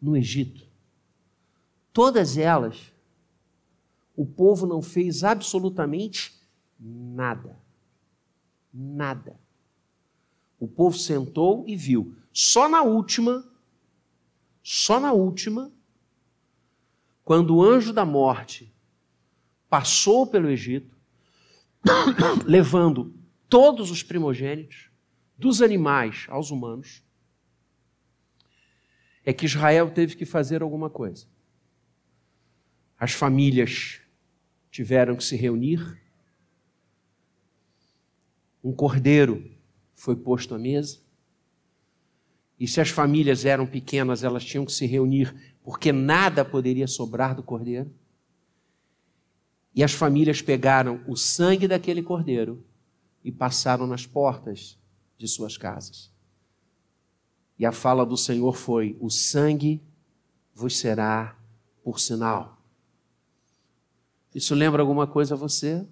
no 0.00 0.16
Egito, 0.16 0.66
todas 1.92 2.38
elas, 2.38 2.90
o 4.16 4.24
povo 4.24 4.66
não 4.66 4.80
fez 4.80 5.22
absolutamente 5.22 6.40
nada. 6.80 7.61
Nada. 8.72 9.38
O 10.58 10.66
povo 10.66 10.96
sentou 10.96 11.64
e 11.66 11.76
viu. 11.76 12.16
Só 12.32 12.68
na 12.68 12.82
última, 12.82 13.44
só 14.62 14.98
na 14.98 15.12
última, 15.12 15.72
quando 17.24 17.56
o 17.56 17.62
anjo 17.62 17.92
da 17.92 18.04
morte 18.04 18.72
passou 19.68 20.26
pelo 20.26 20.48
Egito, 20.48 20.96
levando 22.46 23.14
todos 23.48 23.90
os 23.90 24.02
primogênitos, 24.02 24.90
dos 25.36 25.60
animais 25.60 26.26
aos 26.28 26.50
humanos, 26.50 27.02
é 29.24 29.32
que 29.32 29.46
Israel 29.46 29.90
teve 29.90 30.14
que 30.14 30.24
fazer 30.24 30.62
alguma 30.62 30.88
coisa. 30.88 31.26
As 32.98 33.12
famílias 33.12 34.00
tiveram 34.70 35.16
que 35.16 35.24
se 35.24 35.36
reunir, 35.36 36.00
um 38.62 38.72
cordeiro 38.72 39.50
foi 39.94 40.16
posto 40.16 40.54
à 40.54 40.58
mesa, 40.58 41.00
e 42.58 42.68
se 42.68 42.80
as 42.80 42.90
famílias 42.90 43.44
eram 43.44 43.66
pequenas, 43.66 44.22
elas 44.22 44.44
tinham 44.44 44.64
que 44.64 44.70
se 44.70 44.86
reunir, 44.86 45.34
porque 45.64 45.90
nada 45.90 46.44
poderia 46.44 46.86
sobrar 46.86 47.34
do 47.34 47.42
cordeiro. 47.42 47.92
E 49.74 49.82
as 49.82 49.92
famílias 49.92 50.40
pegaram 50.40 51.02
o 51.08 51.16
sangue 51.16 51.66
daquele 51.66 52.04
cordeiro 52.04 52.64
e 53.24 53.32
passaram 53.32 53.84
nas 53.84 54.06
portas 54.06 54.78
de 55.18 55.26
suas 55.26 55.56
casas. 55.56 56.12
E 57.58 57.66
a 57.66 57.72
fala 57.72 58.06
do 58.06 58.16
Senhor 58.16 58.54
foi: 58.54 58.96
O 59.00 59.10
sangue 59.10 59.82
vos 60.54 60.76
será 60.76 61.36
por 61.82 61.98
sinal. 61.98 62.62
Isso 64.34 64.54
lembra 64.54 64.82
alguma 64.82 65.06
coisa 65.06 65.34
a 65.34 65.36
você? 65.36 65.86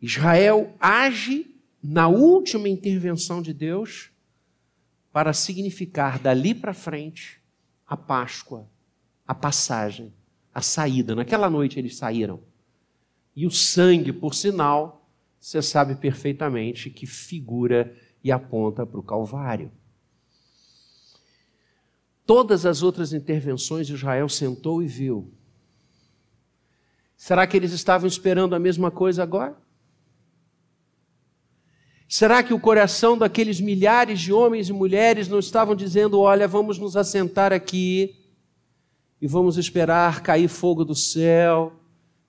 Israel 0.00 0.74
age 0.78 1.54
na 1.82 2.08
última 2.08 2.68
intervenção 2.68 3.40
de 3.40 3.52
Deus 3.52 4.10
para 5.12 5.32
significar 5.32 6.18
dali 6.18 6.54
para 6.54 6.74
frente 6.74 7.40
a 7.86 7.96
Páscoa, 7.96 8.68
a 9.26 9.34
passagem, 9.34 10.12
a 10.52 10.60
saída. 10.60 11.14
Naquela 11.14 11.48
noite 11.48 11.78
eles 11.78 11.96
saíram. 11.96 12.40
E 13.34 13.46
o 13.46 13.50
sangue, 13.50 14.12
por 14.12 14.34
sinal, 14.34 15.08
você 15.38 15.62
sabe 15.62 15.94
perfeitamente 15.94 16.90
que 16.90 17.06
figura 17.06 17.96
e 18.22 18.32
aponta 18.32 18.84
para 18.84 18.98
o 18.98 19.02
Calvário. 19.02 19.70
Todas 22.26 22.66
as 22.66 22.82
outras 22.82 23.12
intervenções, 23.12 23.88
Israel 23.88 24.28
sentou 24.28 24.82
e 24.82 24.86
viu. 24.86 25.32
Será 27.16 27.46
que 27.46 27.56
eles 27.56 27.72
estavam 27.72 28.08
esperando 28.08 28.54
a 28.54 28.58
mesma 28.58 28.90
coisa 28.90 29.22
agora? 29.22 29.56
Será 32.08 32.42
que 32.42 32.54
o 32.54 32.60
coração 32.60 33.18
daqueles 33.18 33.60
milhares 33.60 34.20
de 34.20 34.32
homens 34.32 34.68
e 34.68 34.72
mulheres 34.72 35.28
não 35.28 35.38
estavam 35.38 35.74
dizendo: 35.74 36.20
olha, 36.20 36.46
vamos 36.46 36.78
nos 36.78 36.96
assentar 36.96 37.52
aqui 37.52 38.14
e 39.20 39.26
vamos 39.26 39.56
esperar 39.56 40.22
cair 40.22 40.48
fogo 40.48 40.84
do 40.84 40.94
céu, 40.94 41.72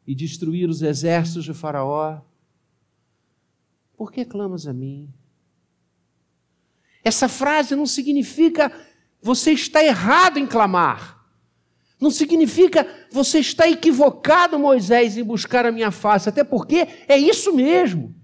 e 0.07 0.15
destruir 0.15 0.69
os 0.69 0.81
exércitos 0.81 1.43
de 1.43 1.53
Faraó? 1.53 2.21
Por 3.97 4.11
que 4.11 4.23
clamas 4.23 4.65
a 4.65 4.71
mim? 4.71 5.13
Essa 7.03 7.27
frase 7.27 7.75
não 7.75 7.85
significa 7.85 8.71
você 9.21 9.51
está 9.51 9.83
errado 9.83 10.39
em 10.39 10.47
clamar. 10.47 11.17
Não 11.99 12.11
significa 12.11 12.87
você 13.11 13.39
está 13.39 13.67
equivocado, 13.67 14.57
Moisés, 14.57 15.17
em 15.17 15.23
buscar 15.23 15.65
a 15.65 15.71
minha 15.71 15.91
face, 15.91 16.29
até 16.29 16.43
porque 16.43 16.87
é 17.07 17.17
isso 17.17 17.53
mesmo. 17.53 18.15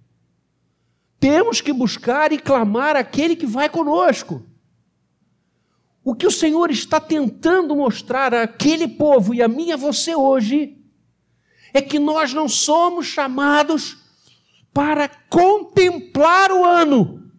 Temos 1.23 1.61
que 1.61 1.71
buscar 1.71 2.33
e 2.33 2.37
clamar 2.37 2.97
aquele 2.97 3.33
que 3.33 3.45
vai 3.45 3.69
conosco. 3.69 4.45
O 6.03 6.13
que 6.13 6.27
o 6.27 6.31
Senhor 6.31 6.69
está 6.69 6.99
tentando 6.99 7.73
mostrar 7.77 8.33
àquele 8.33 8.89
povo 8.89 9.33
e 9.33 9.41
a 9.41 9.47
mim 9.47 9.67
e 9.67 9.71
a 9.71 9.77
você 9.77 10.13
hoje 10.13 10.77
é 11.73 11.81
que 11.81 11.97
nós 11.97 12.33
não 12.33 12.49
somos 12.49 13.05
chamados 13.05 13.99
para 14.73 15.07
contemplar 15.07 16.51
o 16.51 16.65
ano. 16.65 17.31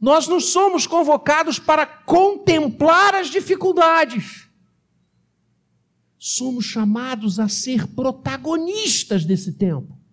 Nós 0.00 0.26
não 0.26 0.40
somos 0.40 0.86
convocados 0.86 1.58
para 1.58 1.84
contemplar 1.84 3.14
as 3.16 3.26
dificuldades. 3.26 4.48
Somos 6.18 6.64
chamados 6.64 7.38
a 7.38 7.48
ser 7.48 7.86
protagonistas 7.88 9.26
desse 9.26 9.52
tempo. 9.52 10.05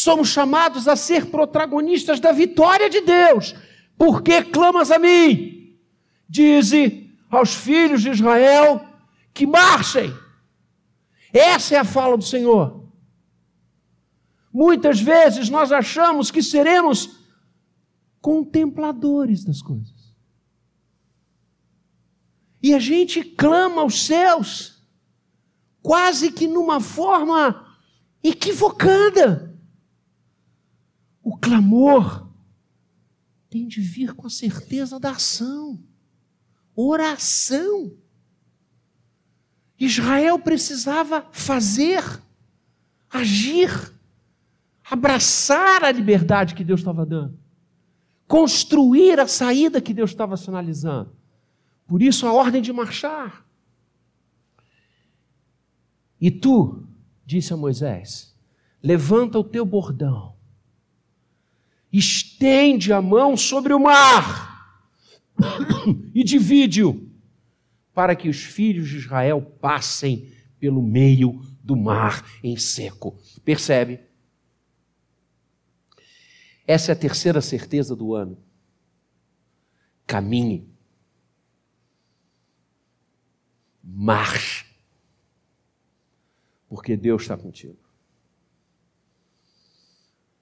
Somos 0.00 0.30
chamados 0.30 0.88
a 0.88 0.96
ser 0.96 1.26
protagonistas 1.26 2.18
da 2.20 2.32
vitória 2.32 2.88
de 2.88 3.02
Deus. 3.02 3.54
Por 3.98 4.22
que 4.22 4.42
clamas 4.44 4.90
a 4.90 4.98
mim? 4.98 5.78
Dize 6.26 7.14
aos 7.28 7.54
filhos 7.54 8.00
de 8.00 8.08
Israel 8.08 8.82
que 9.34 9.46
marchem. 9.46 10.10
Essa 11.30 11.74
é 11.74 11.78
a 11.78 11.84
fala 11.84 12.16
do 12.16 12.24
Senhor. 12.24 12.82
Muitas 14.50 15.02
vezes 15.02 15.50
nós 15.50 15.70
achamos 15.70 16.30
que 16.30 16.42
seremos 16.42 17.20
contempladores 18.22 19.44
das 19.44 19.60
coisas. 19.60 20.14
E 22.62 22.72
a 22.72 22.78
gente 22.78 23.22
clama 23.22 23.82
aos 23.82 24.06
céus, 24.06 24.82
quase 25.82 26.32
que 26.32 26.46
numa 26.46 26.80
forma 26.80 27.76
equivocada. 28.24 29.49
O 31.22 31.36
clamor 31.36 32.28
tem 33.48 33.66
de 33.66 33.80
vir 33.80 34.14
com 34.14 34.26
a 34.26 34.30
certeza 34.30 34.98
da 34.98 35.10
ação, 35.10 35.82
oração. 36.74 37.92
Israel 39.78 40.38
precisava 40.38 41.26
fazer, 41.32 42.02
agir, 43.10 43.70
abraçar 44.84 45.84
a 45.84 45.92
liberdade 45.92 46.54
que 46.54 46.64
Deus 46.64 46.80
estava 46.80 47.04
dando 47.04 47.40
construir 48.30 49.18
a 49.18 49.26
saída 49.26 49.80
que 49.80 49.92
Deus 49.92 50.10
estava 50.10 50.36
sinalizando. 50.36 51.10
Por 51.84 52.00
isso 52.00 52.28
a 52.28 52.32
ordem 52.32 52.62
de 52.62 52.72
marchar. 52.72 53.44
E 56.20 56.30
tu, 56.30 56.86
disse 57.26 57.52
a 57.52 57.56
Moisés, 57.56 58.32
levanta 58.80 59.36
o 59.36 59.42
teu 59.42 59.66
bordão, 59.66 60.36
estende 61.92 62.92
a 62.92 63.02
mão 63.02 63.36
sobre 63.36 63.72
o 63.72 63.80
mar 63.80 64.80
e 66.14 66.22
divide-o, 66.22 67.08
para 67.92 68.14
que 68.14 68.28
os 68.28 68.42
filhos 68.42 68.88
de 68.88 68.98
Israel 68.98 69.42
passem 69.42 70.32
pelo 70.58 70.82
meio 70.82 71.40
do 71.62 71.76
mar 71.76 72.24
em 72.42 72.56
seco. 72.56 73.18
Percebe? 73.44 74.00
Essa 76.66 76.92
é 76.92 76.94
a 76.94 76.98
terceira 76.98 77.40
certeza 77.40 77.96
do 77.96 78.14
ano. 78.14 78.38
Caminhe. 80.06 80.68
Marche. 83.82 84.66
Porque 86.68 86.96
Deus 86.96 87.22
está 87.22 87.36
contigo. 87.36 87.78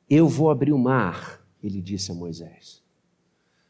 Eu 0.09 0.29
vou 0.29 0.51
abrir 0.51 0.73
o 0.73 0.79
mar, 0.79 1.38
ele 1.63 1.81
disse 1.81 2.11
a 2.11 2.15
Moisés. 2.15 2.83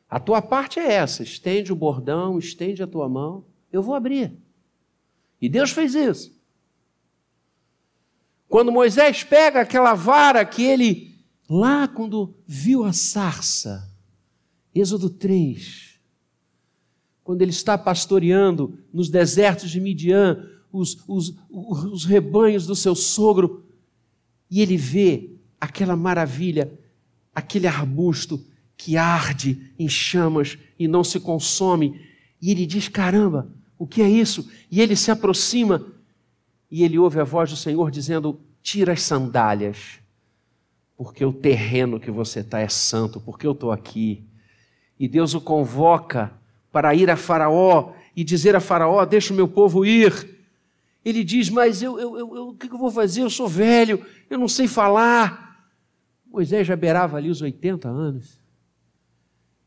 A 0.09 0.19
tua 0.19 0.41
parte 0.41 0.79
é 0.81 0.93
essa: 0.93 1.23
estende 1.23 1.73
o 1.73 1.77
bordão, 1.77 2.39
estende 2.39 2.83
a 2.83 2.87
tua 2.87 3.09
mão, 3.09 3.45
eu 3.73 3.83
vou 3.83 3.95
abrir. 3.95 4.33
E 5.41 5.49
Deus 5.49 5.71
fez 5.71 5.95
isso. 5.95 6.37
Quando 8.49 8.73
Moisés 8.73 9.23
pega 9.23 9.61
aquela 9.61 9.95
vara 9.95 10.45
que 10.45 10.63
ele 10.63 11.09
Lá, 11.49 11.89
quando 11.89 12.35
viu 12.47 12.85
a 12.85 12.93
sarça, 12.93 13.91
Êxodo 14.75 15.09
3, 15.09 15.99
quando 17.25 17.41
ele 17.41 17.51
está 17.51 17.79
pastoreando 17.79 18.79
nos 18.93 19.09
desertos 19.09 19.71
de 19.71 19.81
Midian 19.81 20.47
os, 20.71 21.03
os, 21.09 21.35
os 21.49 22.05
rebanhos 22.05 22.67
do 22.67 22.77
seu 22.77 22.95
sogro, 22.95 23.65
e 24.51 24.61
ele 24.61 24.77
vê 24.77 25.31
aquela 25.59 25.97
maravilha, 25.97 26.79
aquele 27.39 27.67
arbusto 27.67 28.45
que 28.77 28.97
arde 28.97 29.73
em 29.79 29.89
chamas 29.89 30.59
e 30.79 30.87
não 30.87 31.03
se 31.03 31.19
consome, 31.19 32.01
e 32.41 32.51
ele 32.51 32.67
diz: 32.67 32.89
caramba, 32.89 33.49
o 33.79 33.87
que 33.87 34.03
é 34.03 34.09
isso? 34.09 34.51
E 34.71 34.81
ele 34.81 34.95
se 34.95 35.11
aproxima 35.11 35.85
e 36.71 36.85
ele 36.85 36.99
ouve 36.99 37.19
a 37.19 37.25
voz 37.25 37.51
do 37.51 37.57
Senhor 37.57 37.91
dizendo: 37.91 38.41
tira 38.63 38.93
as 38.93 39.03
sandálias 39.03 40.01
porque 40.99 41.25
o 41.25 41.33
terreno 41.33 42.01
que 42.01 42.11
você 42.11 42.41
está 42.41 42.59
é 42.59 42.69
santo, 42.69 43.21
porque 43.21 43.47
eu 43.47 43.53
estou 43.53 43.71
aqui. 43.71 44.25
E 44.99 45.07
Deus 45.07 45.33
o 45.33 45.41
convoca 45.41 46.33
para 46.73 46.93
ir 46.93 47.09
a 47.09 47.17
Faraó 47.17 47.93
e 48.17 48.25
dizer 48.25 48.57
a 48.57 48.61
Faraó: 48.61 49.05
Deixa 49.05 49.33
o 49.33 49.37
meu 49.37 49.47
povo 49.47 49.87
ir. 49.87 50.13
Ele 51.05 51.23
diz: 51.23 51.49
Mas 51.51 51.83
eu, 51.83 52.01
eu, 52.01 52.19
eu, 52.19 52.35
eu 52.35 52.49
o 52.49 52.55
que 52.55 52.67
eu 52.67 52.77
vou 52.77 52.91
fazer? 52.91 53.23
Eu 53.23 53.31
sou 53.31 53.47
velho, 53.47 54.05
eu 54.29 54.37
não 54.37 54.49
sei 54.49 54.67
falar. 54.67 55.48
Moisés 56.29 56.67
já 56.67 56.77
beirava 56.77 57.17
ali 57.17 57.31
os 57.31 57.41
80 57.41 57.89
anos. 57.89 58.41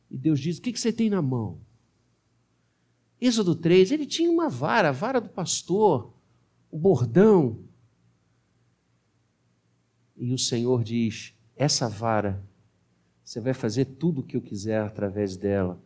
E 0.10 0.18
Deus 0.18 0.40
diz: 0.40 0.58
O 0.58 0.62
que, 0.62 0.78
você 0.78 0.94
tem 0.94 1.10
na 1.10 1.22
mão? 1.22 1.60
Êxodo 3.20 3.56
3, 3.56 3.92
ele 3.92 4.06
tinha 4.06 4.32
uma 4.32 4.50
vara, 4.50 4.90
a 4.90 4.92
vara 4.92 5.20
do 5.20 5.30
pastor, 5.30 6.14
o 6.72 6.78
bordão. 6.78 7.60
E 10.18 10.34
o 10.34 10.38
Senhor 10.38 10.84
diz: 10.84 11.34
essa 11.56 11.88
vara, 11.88 12.44
você 13.24 13.40
vai 13.40 13.54
fazer 13.54 13.86
tudo 13.86 14.22
o 14.22 14.24
que 14.24 14.36
eu 14.36 14.42
quiser 14.42 14.82
através 14.82 15.38
dela. 15.38 15.82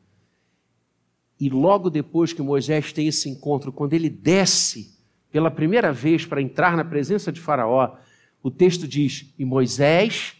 E 1.39 1.49
logo 1.49 1.89
depois 1.89 2.31
que 2.31 2.41
Moisés 2.41 2.93
tem 2.93 3.07
esse 3.07 3.29
encontro, 3.29 3.71
quando 3.71 3.93
ele 3.93 4.09
desce 4.09 4.97
pela 5.31 5.51
primeira 5.51 5.91
vez 5.91 6.25
para 6.25 6.41
entrar 6.41 6.77
na 6.77 6.85
presença 6.85 7.31
de 7.31 7.41
Faraó, 7.41 7.97
o 8.41 8.49
texto 8.49 8.87
diz: 8.87 9.33
E 9.37 9.43
Moisés 9.43 10.34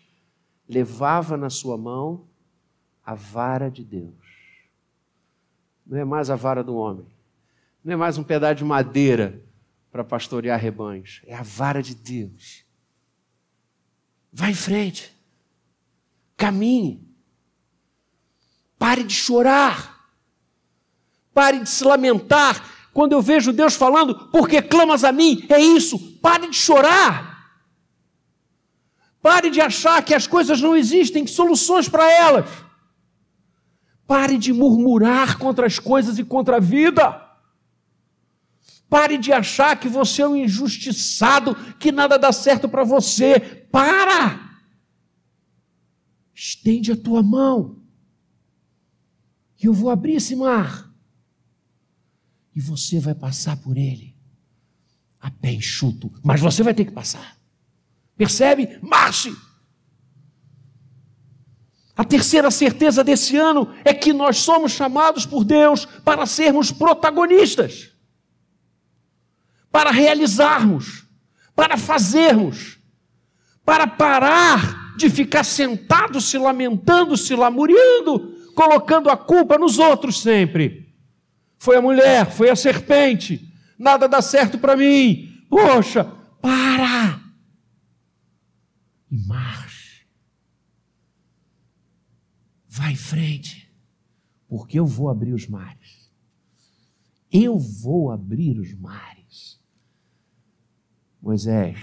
levava 0.68 1.38
na 1.38 1.50
sua 1.50 1.78
mão 1.78 2.28
a 3.06 3.14
vara 3.14 3.70
de 3.70 3.84
Deus. 3.84 4.14
Não 5.86 5.98
é 5.98 6.06
mais 6.06 6.30
a 6.30 6.36
vara 6.36 6.64
do 6.64 6.76
homem, 6.76 7.06
não 7.84 7.94
é 7.94 7.96
mais 7.96 8.18
um 8.18 8.24
pedaço 8.24 8.56
de 8.56 8.66
madeira 8.66 9.42
para 9.92 10.04
pastorear 10.04 10.60
rebanhos, 10.60 11.22
é 11.26 11.36
a 11.36 11.44
vara 11.44 11.82
de 11.82 11.96
Deus. 11.96 12.66
Vá 14.34 14.50
em 14.50 14.56
frente. 14.56 15.16
Caminhe. 16.36 17.08
Pare 18.78 19.04
de 19.04 19.14
chorar. 19.14 20.12
Pare 21.34 21.60
de 21.60 21.70
se 21.70 21.86
lamentar. 21.86 22.90
Quando 22.94 23.14
eu 23.14 23.22
vejo 23.22 23.54
Deus 23.54 23.76
falando, 23.76 24.28
porque 24.30 24.62
clamas 24.62 25.04
a 25.06 25.12
mim, 25.12 25.46
é 25.50 25.60
isso. 25.60 26.18
Pare 26.18 26.50
de 26.50 26.56
chorar. 26.56 27.35
Pare 29.26 29.50
de 29.50 29.60
achar 29.60 30.06
que 30.06 30.14
as 30.14 30.28
coisas 30.28 30.62
não 30.62 30.78
existem 30.78 31.26
soluções 31.26 31.90
para 31.90 32.08
elas. 32.12 32.48
Pare 34.06 34.38
de 34.38 34.54
murmurar 34.54 35.40
contra 35.40 35.66
as 35.66 35.80
coisas 35.80 36.20
e 36.20 36.24
contra 36.24 36.58
a 36.58 36.60
vida. 36.60 37.28
Pare 38.88 39.18
de 39.18 39.34
achar 39.34 39.80
que 39.80 39.90
você 39.90 40.22
é 40.22 40.28
um 40.28 40.36
injustiçado, 40.36 41.56
que 41.80 41.92
nada 41.92 42.20
dá 42.20 42.32
certo 42.32 42.70
para 42.70 42.84
você. 42.84 43.40
Para! 43.72 44.60
Estende 46.32 46.92
a 46.92 46.96
tua 46.96 47.24
mão. 47.24 47.82
E 49.60 49.66
eu 49.66 49.74
vou 49.74 49.90
abrir 49.90 50.18
esse 50.18 50.36
mar. 50.36 50.94
E 52.56 52.62
você 52.62 53.00
vai 53.00 53.16
passar 53.16 53.58
por 53.58 53.76
ele. 53.76 54.16
A 55.20 55.32
pé 55.32 55.52
enxuto. 55.52 56.14
Mas 56.24 56.40
você 56.40 56.62
vai 56.62 56.76
ter 56.76 56.86
que 56.86 56.92
passar. 56.92 57.44
Percebe? 58.18 58.80
Marche! 58.82 59.36
A 61.96 62.04
terceira 62.04 62.52
certeza 62.52 63.04
desse 63.04 63.38
ano 63.38 63.74
é 63.84 63.94
que 63.94 64.12
nós 64.12 64.38
somos 64.38 64.72
chamados 64.72 65.26
por 65.26 65.44
Deus 65.44 65.86
para 66.04 66.26
sermos 66.26 66.72
protagonistas 66.72 67.96
para 69.76 69.92
realizarmos, 69.92 71.06
para 71.54 71.76
fazermos, 71.76 72.78
para 73.66 73.86
parar 73.86 74.96
de 74.96 75.10
ficar 75.10 75.44
sentado 75.44 76.22
se 76.22 76.38
lamentando, 76.38 77.18
se 77.18 77.36
lamuriando, 77.36 78.38
colocando 78.56 79.10
a 79.10 79.18
culpa 79.18 79.58
nos 79.58 79.78
outros 79.78 80.22
sempre. 80.22 80.96
Foi 81.60 81.76
a 81.76 81.82
mulher, 81.82 82.32
foi 82.32 82.50
a 82.50 82.56
serpente, 82.56 83.52
nada 83.78 84.08
dá 84.08 84.22
certo 84.22 84.58
para 84.58 84.78
mim. 84.78 85.44
Poxa, 85.50 86.10
para! 86.42 87.25
E 89.16 89.28
marche. 89.28 90.06
Vai 92.68 92.92
em 92.92 92.98
frente, 92.98 93.74
porque 94.46 94.78
eu 94.78 94.86
vou 94.86 95.10
abrir 95.10 95.32
os 95.32 95.48
mares. 95.48 96.12
Eu 97.32 97.58
vou 97.58 98.12
abrir 98.12 98.60
os 98.60 98.74
mares. 98.74 99.58
Moisés, 101.22 101.78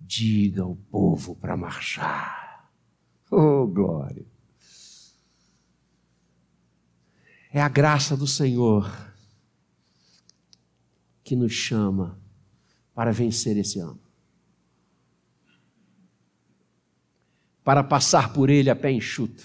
diga 0.00 0.62
ao 0.62 0.76
povo 0.76 1.34
para 1.34 1.56
marchar. 1.56 2.72
Oh, 3.28 3.66
glória! 3.66 4.24
É 7.52 7.60
a 7.60 7.68
graça 7.68 8.16
do 8.16 8.26
Senhor 8.28 8.88
que 11.24 11.34
nos 11.34 11.52
chama 11.52 12.20
para 12.94 13.10
vencer 13.10 13.56
esse 13.56 13.80
ano. 13.80 14.03
Para 17.64 17.82
passar 17.82 18.32
por 18.32 18.50
ele 18.50 18.70
a 18.70 18.76
pé 18.76 18.92
enxuto. 18.92 19.42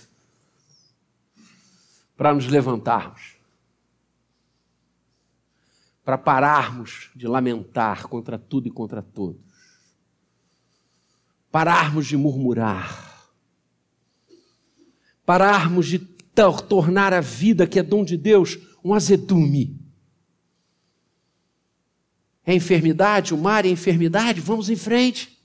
Para 2.16 2.34
nos 2.34 2.46
levantarmos. 2.46 3.38
Para 6.04 6.18
pararmos 6.18 7.10
de 7.16 7.28
lamentar 7.28 8.08
contra 8.08 8.38
tudo 8.38 8.68
e 8.68 8.72
contra 8.72 9.02
todos. 9.02 9.42
Pararmos 11.50 12.06
de 12.06 12.18
murmurar. 12.18 13.32
Pararmos 15.26 15.88
de 15.88 16.00
tornar 16.68 17.14
a 17.14 17.22
vida 17.22 17.66
que 17.66 17.80
é 17.80 17.84
dom 17.84 18.04
de 18.04 18.18
Deus 18.18 18.60
um 18.84 18.94
azedume 18.94 19.80
é 22.50 22.56
enfermidade, 22.56 23.32
o 23.32 23.38
mar 23.38 23.64
é 23.64 23.70
enfermidade, 23.70 24.42
vamos 24.42 24.72
em 24.72 24.76
frente. 24.76 25.39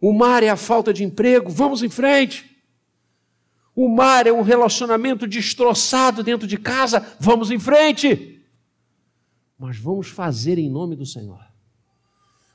O 0.00 0.12
mar 0.12 0.42
é 0.42 0.48
a 0.48 0.56
falta 0.56 0.92
de 0.92 1.04
emprego, 1.04 1.50
vamos 1.50 1.82
em 1.82 1.88
frente. 1.88 2.56
O 3.74 3.88
mar 3.88 4.26
é 4.26 4.32
um 4.32 4.42
relacionamento 4.42 5.26
destroçado 5.26 6.22
dentro 6.22 6.46
de 6.46 6.56
casa, 6.56 7.16
vamos 7.18 7.50
em 7.50 7.58
frente. 7.58 8.42
Mas 9.58 9.78
vamos 9.78 10.08
fazer 10.08 10.58
em 10.58 10.70
nome 10.70 10.96
do 10.96 11.06
Senhor. 11.06 11.40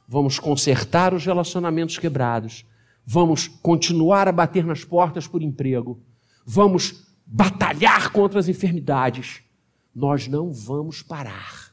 Vamos 0.08 0.40
consertar 0.40 1.14
os 1.14 1.26
relacionamentos 1.26 1.98
quebrados. 1.98 2.66
Vamos 3.06 3.48
continuar 3.48 4.28
a 4.28 4.32
bater 4.32 4.66
nas 4.66 4.84
portas 4.84 5.28
por 5.28 5.42
emprego. 5.42 6.00
Vamos 6.46 7.08
batalhar 7.26 8.12
contra 8.12 8.40
as 8.40 8.48
enfermidades. 8.48 9.42
Nós 9.96 10.28
não 10.28 10.52
vamos 10.52 11.02
parar 11.02 11.72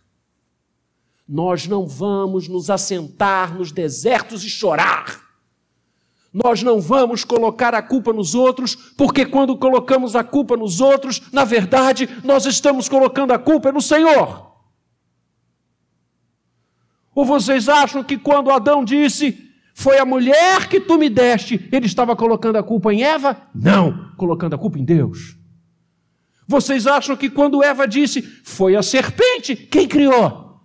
nós 1.29 1.67
não 1.67 1.87
vamos 1.87 2.49
nos 2.49 2.71
assentar 2.71 3.55
nos 3.55 3.71
desertos 3.71 4.43
e 4.45 4.49
chorar. 4.49 5.28
Nós 6.45 6.63
não 6.63 6.81
vamos 6.81 7.25
colocar 7.25 7.75
a 7.75 7.83
culpa 7.83 8.13
nos 8.13 8.33
outros, 8.33 8.77
porque 8.97 9.27
quando 9.27 9.57
colocamos 9.57 10.15
a 10.15 10.23
culpa 10.23 10.57
nos 10.57 10.81
outros, 10.81 11.21
na 11.33 11.45
verdade, 11.45 12.09
nós 12.23 12.47
estamos 12.47 12.89
colocando 12.89 13.33
a 13.33 13.39
culpa 13.39 13.73
no 13.73 13.81
Senhor. 13.81 14.47
Ou 17.13 17.25
vocês 17.25 17.69
acham 17.69 18.05
que 18.05 18.17
quando 18.17 18.53
Adão 18.53 18.85
disse, 18.85 19.51
foi 19.75 19.99
a 19.99 20.05
mulher 20.05 20.69
que 20.69 20.79
tu 20.79 20.97
me 20.97 21.11
deste, 21.11 21.69
ele 21.73 21.87
estava 21.87 22.15
colocando 22.15 22.57
a 22.57 22.63
culpa 22.63 22.95
em 22.95 23.03
Eva? 23.03 23.37
Não, 23.53 24.13
colocando 24.17 24.55
a 24.55 24.59
culpa 24.59 24.79
em 24.79 24.85
Deus. 24.85 25.37
Vocês 26.47 26.87
acham 26.87 27.17
que 27.17 27.29
quando 27.29 27.65
Eva 27.65 27.87
disse, 27.89 28.23
foi 28.23 28.77
a 28.77 28.83
serpente, 28.83 29.57
quem 29.57 29.89
criou? 29.89 30.61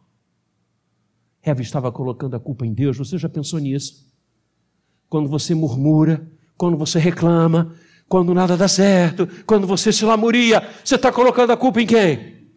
Eva 1.42 1.64
estava 1.64 1.92
colocando 1.92 2.36
a 2.36 2.40
culpa 2.40 2.64
em 2.64 2.74
Deus. 2.74 2.96
Você 2.98 3.18
já 3.18 3.28
pensou 3.28 3.60
nisso? 3.60 4.13
Quando 5.14 5.30
você 5.30 5.54
murmura, 5.54 6.28
quando 6.58 6.76
você 6.76 6.98
reclama, 6.98 7.78
quando 8.10 8.34
nada 8.34 8.58
dá 8.58 8.68
certo, 8.68 9.28
quando 9.46 9.68
você 9.68 9.94
se 9.94 10.04
lamuria, 10.04 10.60
você 10.84 10.96
está 10.96 11.12
colocando 11.12 11.54
a 11.54 11.56
culpa 11.56 11.80
em 11.80 11.86
quem? 11.86 12.52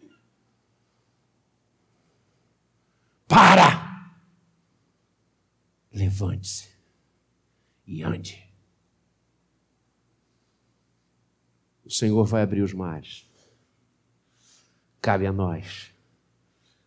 Para! 3.27 4.11
Levante-se 5.93 6.67
e 7.85 8.01
ande. 8.01 8.43
O 11.85 11.91
Senhor 11.91 12.25
vai 12.25 12.41
abrir 12.41 12.63
os 12.63 12.73
mares. 12.73 13.29
Cabe 14.99 15.27
a 15.27 15.31
nós 15.31 15.93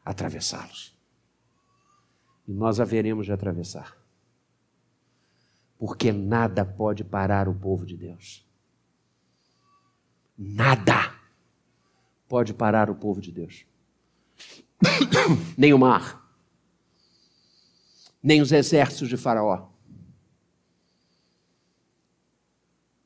atravessá-los 0.05 0.93
e 2.49 2.53
nós 2.53 2.81
haveremos 2.81 3.27
de 3.27 3.33
atravessar. 3.33 4.00
Porque 5.81 6.13
nada 6.13 6.63
pode 6.63 7.03
parar 7.03 7.49
o 7.49 7.55
povo 7.55 7.87
de 7.87 7.97
Deus. 7.97 8.47
Nada 10.37 11.19
pode 12.29 12.53
parar 12.53 12.91
o 12.91 12.95
povo 12.95 13.19
de 13.19 13.33
Deus. 13.33 13.65
nem 15.57 15.73
o 15.73 15.79
mar, 15.79 16.31
nem 18.23 18.43
os 18.43 18.53
exércitos 18.53 19.09
de 19.09 19.17
Faraó, 19.17 19.71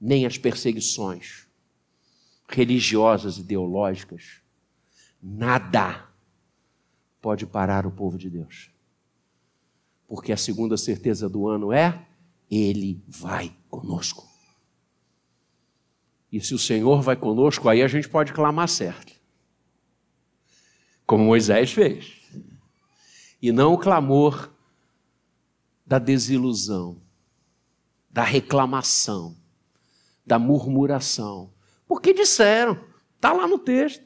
nem 0.00 0.26
as 0.26 0.37
perseguições 0.37 1.46
religiosas, 2.48 3.38
ideológicas. 3.38 4.42
Nada 5.22 6.08
pode 7.20 7.46
parar 7.46 7.87
o 7.87 7.92
povo 7.92 8.18
de 8.18 8.28
Deus 8.28 8.74
porque 10.14 10.32
a 10.32 10.37
segunda 10.37 10.76
certeza 10.76 11.28
do 11.28 11.48
ano 11.48 11.72
é: 11.72 12.06
Ele 12.54 13.02
vai 13.08 13.56
conosco. 13.68 14.28
E 16.30 16.40
se 16.40 16.54
o 16.54 16.58
Senhor 16.58 17.02
vai 17.02 17.16
conosco, 17.16 17.68
aí 17.68 17.82
a 17.82 17.88
gente 17.88 18.08
pode 18.08 18.32
clamar 18.32 18.68
certo, 18.68 19.12
como 21.06 21.24
Moisés 21.24 21.72
fez, 21.72 22.20
e 23.40 23.50
não 23.50 23.74
o 23.74 23.78
clamor 23.78 24.50
da 25.86 25.98
desilusão, 25.98 27.00
da 28.08 28.22
reclamação, 28.22 29.36
da 30.24 30.38
murmuração, 30.38 31.52
porque 31.86 32.14
disseram, 32.14 32.82
está 33.16 33.32
lá 33.32 33.46
no 33.46 33.58
texto. 33.58 34.04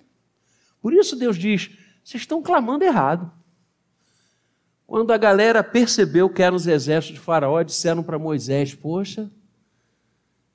Por 0.80 0.92
isso 0.92 1.16
Deus 1.16 1.36
diz: 1.36 1.70
vocês 2.02 2.22
estão 2.22 2.42
clamando 2.42 2.84
errado. 2.84 3.30
Quando 4.88 5.12
a 5.12 5.18
galera 5.18 5.62
percebeu 5.62 6.30
que 6.30 6.42
eram 6.42 6.56
os 6.56 6.66
exércitos 6.66 7.20
de 7.20 7.22
Faraó, 7.22 7.62
disseram 7.62 8.02
para 8.02 8.18
Moisés: 8.18 8.74
Poxa, 8.74 9.30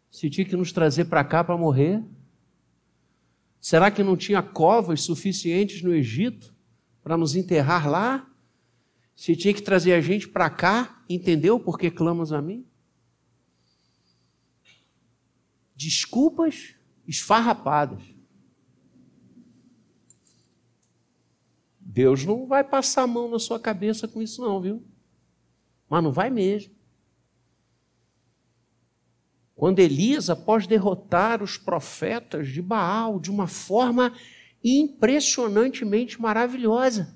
se 0.09 0.27
tinha 0.27 0.43
que 0.43 0.55
nos 0.55 0.71
trazer 0.71 1.05
para 1.05 1.23
cá 1.23 1.43
para 1.43 1.55
morrer? 1.55 2.03
Será 3.61 3.91
que 3.91 4.01
não 4.01 4.17
tinha 4.17 4.41
covas 4.41 5.01
suficientes 5.01 5.83
no 5.83 5.93
Egito 5.93 6.51
para 7.03 7.15
nos 7.15 7.35
enterrar 7.35 7.87
lá? 7.87 8.27
Se 9.15 9.35
tinha 9.35 9.53
que 9.53 9.61
trazer 9.61 9.93
a 9.93 10.01
gente 10.01 10.27
para 10.27 10.49
cá, 10.49 11.03
entendeu 11.07 11.59
por 11.59 11.77
que 11.77 11.91
clamas 11.91 12.31
a 12.31 12.41
mim? 12.41 12.65
Desculpas 15.75 16.73
esfarrapadas. 17.07 18.01
Deus 21.93 22.25
não 22.25 22.47
vai 22.47 22.63
passar 22.63 23.03
a 23.03 23.07
mão 23.07 23.29
na 23.29 23.37
sua 23.37 23.59
cabeça 23.59 24.07
com 24.07 24.19
isso, 24.19 24.41
não, 24.41 24.59
viu? 24.59 24.83
Mas 25.87 26.03
não 26.03 26.11
vai 26.11 26.31
mesmo. 26.31 26.73
Quando 29.55 29.77
Elias, 29.77 30.27
após 30.27 30.65
derrotar 30.65 31.43
os 31.43 31.55
profetas 31.55 32.47
de 32.47 32.63
Baal 32.63 33.19
de 33.19 33.29
uma 33.29 33.45
forma 33.45 34.11
impressionantemente 34.63 36.19
maravilhosa, 36.19 37.13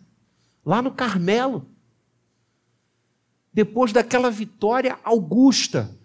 lá 0.63 0.79
no 0.79 0.91
Carmelo, 0.91 1.67
depois 3.51 3.91
daquela 3.91 4.29
vitória 4.29 4.99
augusta, 5.03 5.97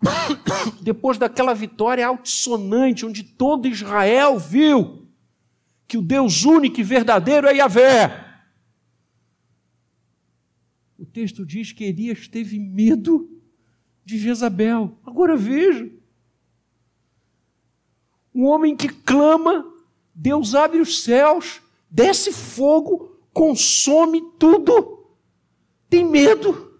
depois 0.80 1.18
daquela 1.18 1.52
vitória 1.52 2.06
altissonante, 2.06 3.04
onde 3.04 3.22
todo 3.22 3.68
Israel 3.68 4.38
viu 4.38 5.05
que 5.86 5.96
o 5.96 6.02
Deus 6.02 6.44
único 6.44 6.80
e 6.80 6.82
verdadeiro 6.82 7.46
é 7.46 7.56
Yahvé. 7.56 8.24
O 10.98 11.04
texto 11.04 11.44
diz 11.44 11.72
que 11.72 11.84
Elias 11.84 12.26
teve 12.26 12.58
medo 12.58 13.30
de 14.04 14.18
Jezabel. 14.18 14.98
Agora 15.04 15.36
veja. 15.36 15.90
Um 18.34 18.44
homem 18.44 18.76
que 18.76 18.88
clama, 18.88 19.64
Deus 20.14 20.54
abre 20.54 20.80
os 20.80 21.02
céus, 21.02 21.60
desce 21.90 22.32
fogo, 22.32 23.18
consome 23.32 24.22
tudo. 24.38 25.06
Tem 25.88 26.04
medo 26.04 26.78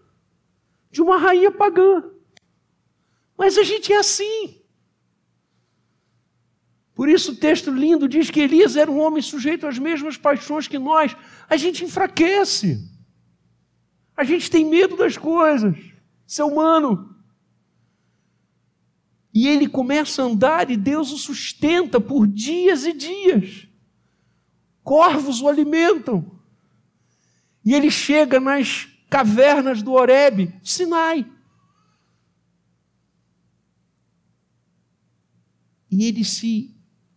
de 0.91 1.01
uma 1.01 1.19
rainha 1.19 1.51
pagã. 1.51 2.03
Mas 3.37 3.59
a 3.59 3.63
gente 3.63 3.93
é 3.93 3.99
assim. 3.99 4.63
Por 6.97 7.11
isso 7.11 7.33
o 7.33 7.37
texto 7.37 7.71
lindo 7.71 8.09
diz 8.09 8.31
que 8.31 8.41
Elias 8.41 8.75
era 8.75 8.91
um 8.91 8.99
homem 8.99 9.21
sujeito 9.21 9.67
às 9.67 9.79
mesmas 9.79 10.17
paixões 10.17 10.67
que 10.67 10.79
nós. 10.79 11.15
A 11.47 11.55
gente 11.55 11.85
enfraquece. 11.85 12.91
A 14.17 14.25
gente 14.25 14.51
tem 14.51 14.65
medo 14.65 14.97
das 14.97 15.15
coisas. 15.15 15.77
Isso 16.27 16.41
é 16.41 16.45
humano. 16.47 17.15
E 19.33 19.47
ele 19.47 19.69
começa 19.69 20.23
a 20.23 20.25
andar 20.25 20.71
e 20.71 20.77
Deus 20.79 21.13
o 21.13 21.19
sustenta 21.19 22.01
por 22.01 22.27
dias 22.27 22.87
e 22.87 22.95
dias. 22.95 23.69
Corvos 24.83 25.43
o 25.43 25.49
alimentam. 25.49 26.41
E 27.63 27.75
ele 27.75 27.91
chega 27.91 28.41
nas 28.41 28.89
cavernas 29.11 29.83
do 29.83 29.93
Horebe, 29.93 30.59
Sinai. 30.63 31.31
E 35.91 36.07
ele 36.07 36.25
se 36.25 36.76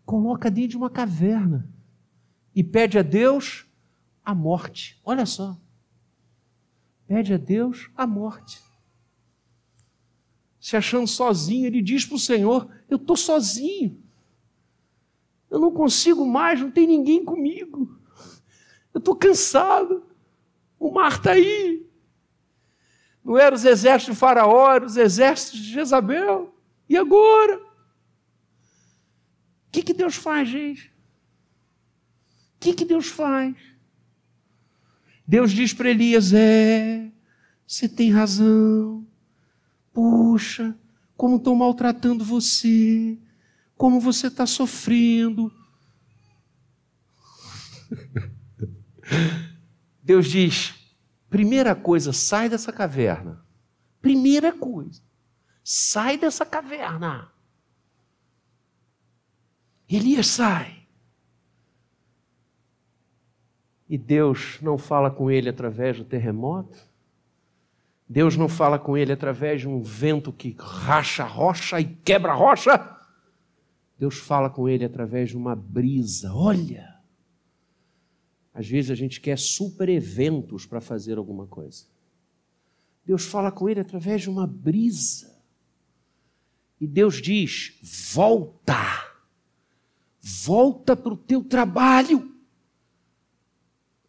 coloca 0.10 0.50
dentro 0.50 0.72
de 0.72 0.78
uma 0.78 0.89
caverna 0.89 1.72
e 2.56 2.63
pede 2.63 2.98
a 2.98 3.04
Deus 3.04 3.67
a 4.26 4.34
morte. 4.34 5.00
Olha 5.06 5.24
só. 5.24 5.56
Pede 7.06 7.32
a 7.32 7.38
Deus 7.38 7.91
a 7.95 8.08
morte. 8.08 8.60
Se 10.60 10.76
achando 10.76 11.06
sozinho, 11.06 11.67
ele 11.67 11.80
diz 11.80 12.08
para 12.08 12.15
o 12.15 12.19
Senhor: 12.19 12.67
Eu 12.89 12.98
estou 12.98 13.15
sozinho. 13.15 14.04
Eu 15.48 15.60
não 15.60 15.72
consigo 15.72 16.26
mais, 16.26 16.60
não 16.60 16.72
tem 16.72 16.88
ninguém 16.88 17.24
comigo. 17.24 17.95
Eu 18.91 18.98
estou 18.98 19.15
cansado. 19.15 20.04
O 20.80 20.91
mar 20.91 21.12
está 21.12 21.34
aí. 21.34 21.88
Não 23.24 23.38
eram 23.38 23.56
os 23.56 23.63
exércitos 23.63 24.15
de 24.15 24.19
Faraó, 24.19 24.74
eram 24.74 24.88
os 24.88 24.98
exércitos 24.98 25.60
de 25.60 25.72
Jezabel. 25.72 26.56
E 26.89 26.98
agora? 26.98 27.68
O 29.69 29.71
que, 29.71 29.84
que 29.84 29.93
Deus 29.93 30.15
faz, 30.15 30.49
gente? 30.49 30.88
O 32.55 32.60
que, 32.60 32.73
que 32.73 32.84
Deus 32.84 33.05
faz? 33.08 33.55
Deus 35.27 35.51
diz 35.51 35.73
para 35.73 35.91
Elias: 35.91 36.34
É, 36.34 37.12
você 37.67 37.88
tem 37.88 38.12
razão. 38.12 39.08
Puxa, 39.93 40.75
como 41.15 41.36
estão 41.38 41.53
maltratando 41.53 42.25
você, 42.25 43.15
como 43.77 43.99
você 43.99 44.25
está 44.25 44.47
sofrendo. 44.47 45.53
Deus 50.01 50.25
diz: 50.25 50.73
primeira 51.29 51.75
coisa, 51.75 52.12
sai 52.12 52.49
dessa 52.49 52.73
caverna. 52.73 53.45
Primeira 54.01 54.51
coisa, 54.51 55.03
sai 55.63 56.17
dessa 56.17 56.43
caverna. 56.43 57.32
Elias 59.89 60.28
sai. 60.28 60.80
E 63.88 63.97
Deus 63.97 64.60
não 64.62 64.78
fala 64.78 65.10
com 65.10 65.32
ele 65.32 65.49
através 65.49 65.97
do 65.97 66.06
terremoto. 66.06 66.78
Deus 68.08 68.38
não 68.38 68.47
fala 68.47 68.78
com 68.78 68.95
ele 68.95 69.12
através 69.12 69.62
de 69.62 69.67
um 69.67 69.82
vento 69.82 70.32
que 70.32 70.56
racha 70.60 71.23
a 71.23 71.28
rocha 71.28 71.80
e 71.80 71.86
quebra 71.86 72.32
a 72.32 72.36
rocha. 72.36 72.97
Deus 73.97 74.17
fala 74.17 74.49
com 74.49 74.69
ele 74.69 74.86
através 74.86 75.30
de 75.30 75.38
uma 75.38 75.56
brisa. 75.56 76.32
Olha! 76.34 76.99
Às 78.54 78.67
vezes 78.67 78.91
a 78.91 78.95
gente 78.95 79.19
quer 79.19 79.38
super 79.38 79.89
eventos 79.89 80.65
para 80.65 80.82
fazer 80.82 81.17
alguma 81.17 81.47
coisa. 81.47 81.86
Deus 83.06 83.25
fala 83.25 83.52
com 83.52 83.67
ele 83.67 83.80
através 83.80 84.21
de 84.21 84.30
uma 84.30 84.45
brisa. 84.45 85.36
E 86.80 86.88
Deus 86.88 87.21
diz: 87.21 87.80
volta, 88.13 89.09
volta 90.21 90.95
para 90.95 91.13
o 91.13 91.17
teu 91.17 91.43
trabalho 91.43 92.29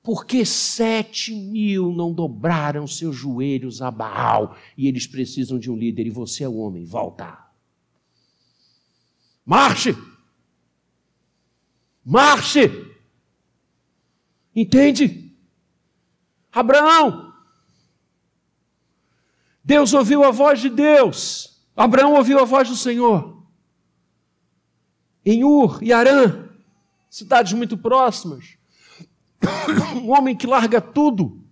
porque 0.03 0.45
sete 0.47 1.35
mil 1.35 1.93
não 1.93 2.13
dobraram 2.13 2.87
seus 2.87 3.15
joelhos 3.15 3.83
a 3.83 3.91
Baal 3.91 4.57
e 4.77 4.89
eles 4.89 5.07
precisam 5.07 5.59
de 5.59 5.71
um 5.71 5.77
líder 5.77 6.07
e 6.07 6.11
você 6.11 6.45
é 6.45 6.49
o 6.49 6.57
homem, 6.57 6.85
volta. 6.85 7.39
Marche! 9.45 9.95
Marche! 12.05 12.71
Entende? 14.57 15.31
Abraão, 16.53 17.33
Deus 19.63 19.93
ouviu 19.93 20.25
a 20.25 20.31
voz 20.31 20.61
de 20.61 20.69
Deus, 20.69 21.63
Abraão 21.77 22.15
ouviu 22.15 22.41
a 22.41 22.45
voz 22.45 22.69
do 22.69 22.75
Senhor. 22.75 23.40
Em 25.25 25.45
Ur 25.45 25.79
e 25.83 25.93
Arã, 25.93 26.49
cidades 27.09 27.53
muito 27.53 27.77
próximas, 27.77 28.57
um 30.03 30.11
homem 30.11 30.37
que 30.37 30.47
larga 30.47 30.81
tudo, 30.81 31.43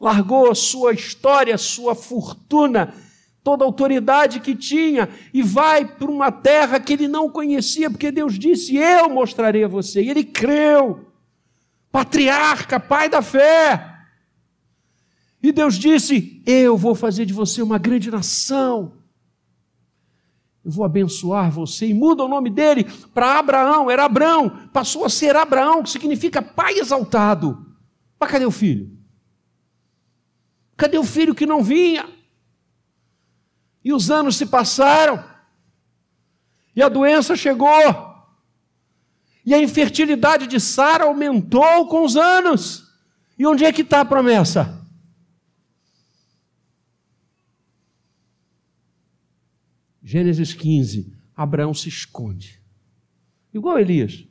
largou 0.00 0.50
a 0.50 0.54
sua 0.54 0.92
história, 0.92 1.54
a 1.54 1.58
sua 1.58 1.94
fortuna, 1.94 2.94
toda 3.42 3.64
a 3.64 3.66
autoridade 3.66 4.40
que 4.40 4.54
tinha 4.54 5.08
e 5.32 5.42
vai 5.42 5.84
para 5.84 6.10
uma 6.10 6.32
terra 6.32 6.80
que 6.80 6.92
ele 6.92 7.06
não 7.06 7.28
conhecia, 7.28 7.90
porque 7.90 8.10
Deus 8.10 8.38
disse: 8.38 8.76
Eu 8.76 9.08
mostrarei 9.10 9.64
a 9.64 9.68
você. 9.68 10.02
E 10.02 10.10
ele 10.10 10.24
creu, 10.24 11.06
patriarca, 11.92 12.80
pai 12.80 13.08
da 13.08 13.20
fé. 13.20 13.92
E 15.42 15.52
Deus 15.52 15.78
disse: 15.78 16.42
Eu 16.46 16.76
vou 16.76 16.94
fazer 16.94 17.26
de 17.26 17.32
você 17.32 17.60
uma 17.60 17.78
grande 17.78 18.10
nação 18.10 19.03
eu 20.64 20.70
vou 20.70 20.84
abençoar 20.84 21.50
você. 21.50 21.86
E 21.86 21.94
muda 21.94 22.24
o 22.24 22.28
nome 22.28 22.48
dele 22.48 22.84
para 23.12 23.38
Abraão, 23.38 23.90
era 23.90 24.04
Abraão, 24.04 24.68
passou 24.72 25.04
a 25.04 25.10
ser 25.10 25.36
Abraão, 25.36 25.82
que 25.82 25.90
significa 25.90 26.40
pai 26.40 26.78
exaltado. 26.78 27.66
Mas 28.18 28.30
cadê 28.30 28.46
o 28.46 28.50
filho? 28.50 28.96
Cadê 30.76 30.96
o 30.96 31.04
filho 31.04 31.34
que 31.34 31.44
não 31.44 31.62
vinha? 31.62 32.08
E 33.84 33.92
os 33.92 34.10
anos 34.10 34.36
se 34.36 34.46
passaram, 34.46 35.22
e 36.74 36.82
a 36.82 36.88
doença 36.88 37.36
chegou, 37.36 38.14
e 39.44 39.52
a 39.52 39.60
infertilidade 39.60 40.46
de 40.46 40.58
Sara 40.58 41.04
aumentou 41.04 41.86
com 41.86 42.02
os 42.02 42.16
anos. 42.16 42.88
E 43.38 43.46
onde 43.46 43.64
é 43.64 43.70
que 43.70 43.82
está 43.82 44.00
a 44.00 44.04
promessa? 44.04 44.83
Gênesis 50.04 50.52
15, 50.52 51.10
Abraão 51.34 51.72
se 51.72 51.88
esconde. 51.88 52.60
Igual 53.54 53.78
Elias. 53.78 54.28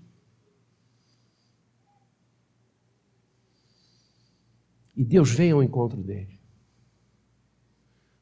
E 4.95 5.03
Deus 5.03 5.31
vem 5.31 5.51
ao 5.51 5.63
encontro 5.63 5.99
dele. 5.99 6.39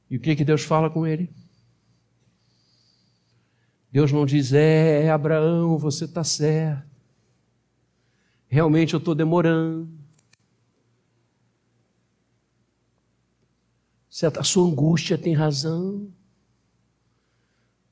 E 0.10 0.16
o 0.16 0.20
que, 0.22 0.34
que 0.34 0.46
Deus 0.46 0.64
fala 0.64 0.90
com 0.90 1.06
ele? 1.06 1.30
Deus 3.92 4.14
não 4.14 4.26
diz, 4.26 4.54
é, 4.54 5.10
Abraão, 5.10 5.78
você 5.78 6.06
está 6.06 6.24
certo. 6.24 6.90
Realmente 8.48 8.94
eu 8.94 8.98
estou 9.00 9.14
demorando. 9.14 9.90
A 14.40 14.44
sua 14.44 14.66
angústia 14.66 15.18
tem 15.18 15.34
razão. 15.34 16.10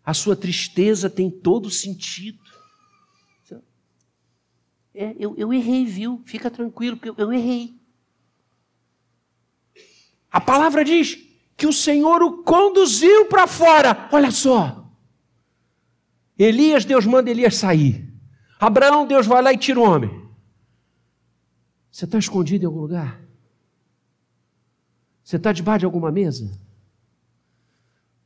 A 0.05 0.13
sua 0.13 0.35
tristeza 0.35 1.09
tem 1.09 1.29
todo 1.29 1.69
sentido. 1.69 2.39
É, 4.93 5.15
eu, 5.17 5.35
eu 5.37 5.53
errei, 5.53 5.85
viu? 5.85 6.21
Fica 6.25 6.49
tranquilo, 6.49 6.97
porque 6.97 7.09
eu, 7.09 7.15
eu 7.17 7.33
errei. 7.33 7.79
A 10.31 10.41
palavra 10.41 10.83
diz 10.83 11.17
que 11.55 11.67
o 11.67 11.73
Senhor 11.73 12.21
o 12.21 12.43
conduziu 12.43 13.25
para 13.25 13.47
fora. 13.47 14.09
Olha 14.11 14.31
só. 14.31 14.89
Elias, 16.37 16.85
Deus 16.85 17.05
manda 17.05 17.29
Elias 17.29 17.55
sair. 17.55 18.13
Abraão, 18.59 19.05
Deus 19.05 19.27
vai 19.27 19.41
lá 19.41 19.53
e 19.53 19.57
tira 19.57 19.79
o 19.79 19.83
homem. 19.83 20.29
Você 21.91 22.05
está 22.05 22.17
escondido 22.17 22.63
em 22.63 22.67
algum 22.67 22.81
lugar? 22.81 23.21
Você 25.23 25.35
está 25.35 25.51
debaixo 25.51 25.79
de 25.79 25.85
alguma 25.85 26.11
mesa? 26.11 26.49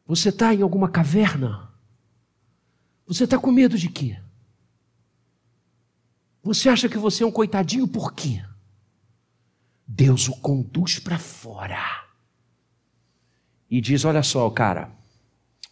Você 0.05 0.29
está 0.29 0.53
em 0.53 0.61
alguma 0.61 0.89
caverna? 0.89 1.73
Você 3.05 3.23
está 3.23 3.37
com 3.37 3.51
medo 3.51 3.77
de 3.77 3.89
quê? 3.89 4.21
Você 6.41 6.67
acha 6.67 6.89
que 6.89 6.97
você 6.97 7.23
é 7.23 7.27
um 7.27 7.31
coitadinho 7.31 7.87
por 7.87 8.13
quê? 8.13 8.43
Deus 9.87 10.27
o 10.27 10.39
conduz 10.39 10.99
para 10.99 11.17
fora. 11.17 12.05
E 13.69 13.79
diz: 13.79 14.03
Olha 14.03 14.23
só, 14.23 14.49
cara, 14.49 14.91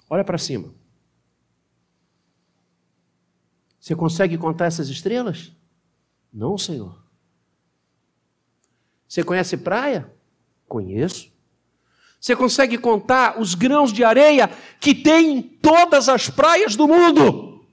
olha 0.10 0.24
para 0.24 0.38
cima. 0.38 0.74
Você 3.80 3.96
consegue 3.96 4.38
contar 4.38 4.66
essas 4.66 4.90
estrelas? 4.90 5.52
Não, 6.32 6.58
Senhor. 6.58 7.04
Você 9.08 9.24
conhece 9.24 9.58
praia? 9.58 10.14
Conheço. 10.68 11.31
Você 12.22 12.36
consegue 12.36 12.78
contar 12.78 13.42
os 13.42 13.56
grãos 13.56 13.92
de 13.92 14.04
areia 14.04 14.48
que 14.80 14.94
tem 14.94 15.38
em 15.38 15.42
todas 15.42 16.08
as 16.08 16.30
praias 16.30 16.76
do 16.76 16.88
mundo? 16.88 17.66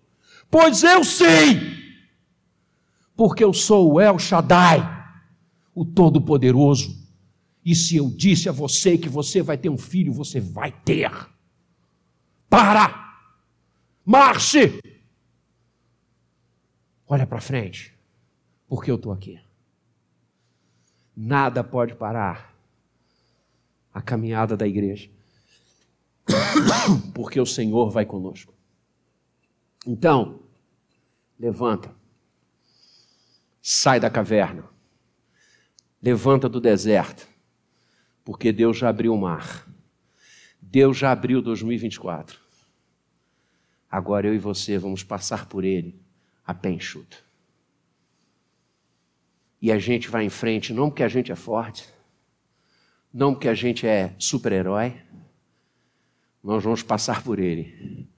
Pois 0.51 0.83
eu 0.83 1.05
sei, 1.05 1.61
porque 3.15 3.45
eu 3.45 3.53
sou 3.53 3.93
o 3.93 4.01
El 4.01 4.19
Shaddai, 4.19 4.81
o 5.75 5.85
Todo-Poderoso. 5.85 6.97
E 7.63 7.75
se 7.75 7.97
eu 7.97 8.09
disse 8.09 8.49
a 8.49 8.53
você 8.53 8.97
que 8.97 9.11
você 9.11 9.43
vai 9.43 9.59
ter 9.59 9.69
um 9.69 9.77
filho, 9.77 10.15
você 10.15 10.41
vai 10.41 10.73
ter. 10.73 11.13
Para! 12.49 13.21
Marche! 14.03 14.81
Olha 17.07 17.27
para 17.27 17.43
frente, 17.43 17.95
porque 18.67 18.91
eu 18.91 18.97
estou 18.97 19.13
aqui. 19.13 19.39
Nada 21.15 21.63
pode 21.63 21.95
parar 21.95 22.58
a 23.93 24.01
caminhada 24.01 24.57
da 24.57 24.67
igreja, 24.67 25.11
porque 27.15 27.41
o 27.41 27.47
Senhor 27.47 27.91
vai 27.91 28.05
conosco. 28.05 28.55
Então, 29.87 30.41
levanta, 31.39 31.95
sai 33.63 33.99
da 33.99 34.11
caverna, 34.11 34.65
levanta 36.03 36.49
do 36.49 36.61
deserto, 36.61 37.27
porque 38.25 38.53
Deus 38.53 38.77
já 38.77 38.89
abriu 38.89 39.15
o 39.15 39.21
mar, 39.21 39.67
Deus 40.61 40.97
já 40.97 41.13
abriu 41.13 41.41
2024. 41.41 42.39
Agora 43.91 44.27
eu 44.27 44.35
e 44.35 44.39
você 44.39 44.77
vamos 44.77 45.03
passar 45.03 45.47
por 45.47 45.65
ele 45.65 45.99
a 46.47 46.53
pé 46.53 46.71
enxuto. 46.71 47.25
E 49.61 49.73
a 49.73 49.79
gente 49.79 50.09
vai 50.09 50.25
em 50.25 50.31
frente 50.31 50.73
não 50.73 50.91
porque 50.91 51.03
a 51.03 51.09
gente 51.09 51.33
é 51.33 51.37
forte, 51.37 51.89
não 53.13 53.33
porque 53.33 53.49
a 53.49 53.55
gente 53.55 53.87
é 53.87 54.15
super-herói, 54.19 55.01
nós 56.43 56.63
vamos 56.63 56.83
passar 56.83 57.23
por 57.23 57.39
ele, 57.39 58.09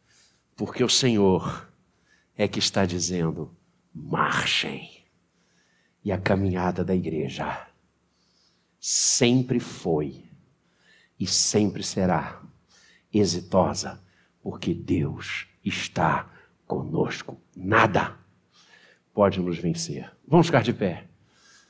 porque 0.56 0.84
o 0.84 0.88
Senhor 0.88 1.68
é 2.36 2.46
que 2.48 2.58
está 2.58 2.84
dizendo: 2.84 3.54
marchem. 3.94 5.00
E 6.02 6.10
a 6.10 6.18
caminhada 6.18 6.82
da 6.82 6.94
igreja 6.94 7.66
sempre 8.78 9.60
foi 9.60 10.24
e 11.18 11.26
sempre 11.26 11.82
será 11.82 12.42
exitosa, 13.12 14.02
porque 14.42 14.72
Deus 14.72 15.46
está 15.62 16.32
conosco. 16.66 17.38
Nada 17.54 18.18
pode 19.12 19.40
nos 19.40 19.58
vencer. 19.58 20.10
Vamos 20.26 20.46
ficar 20.46 20.62
de 20.62 20.72
pé. 20.72 21.09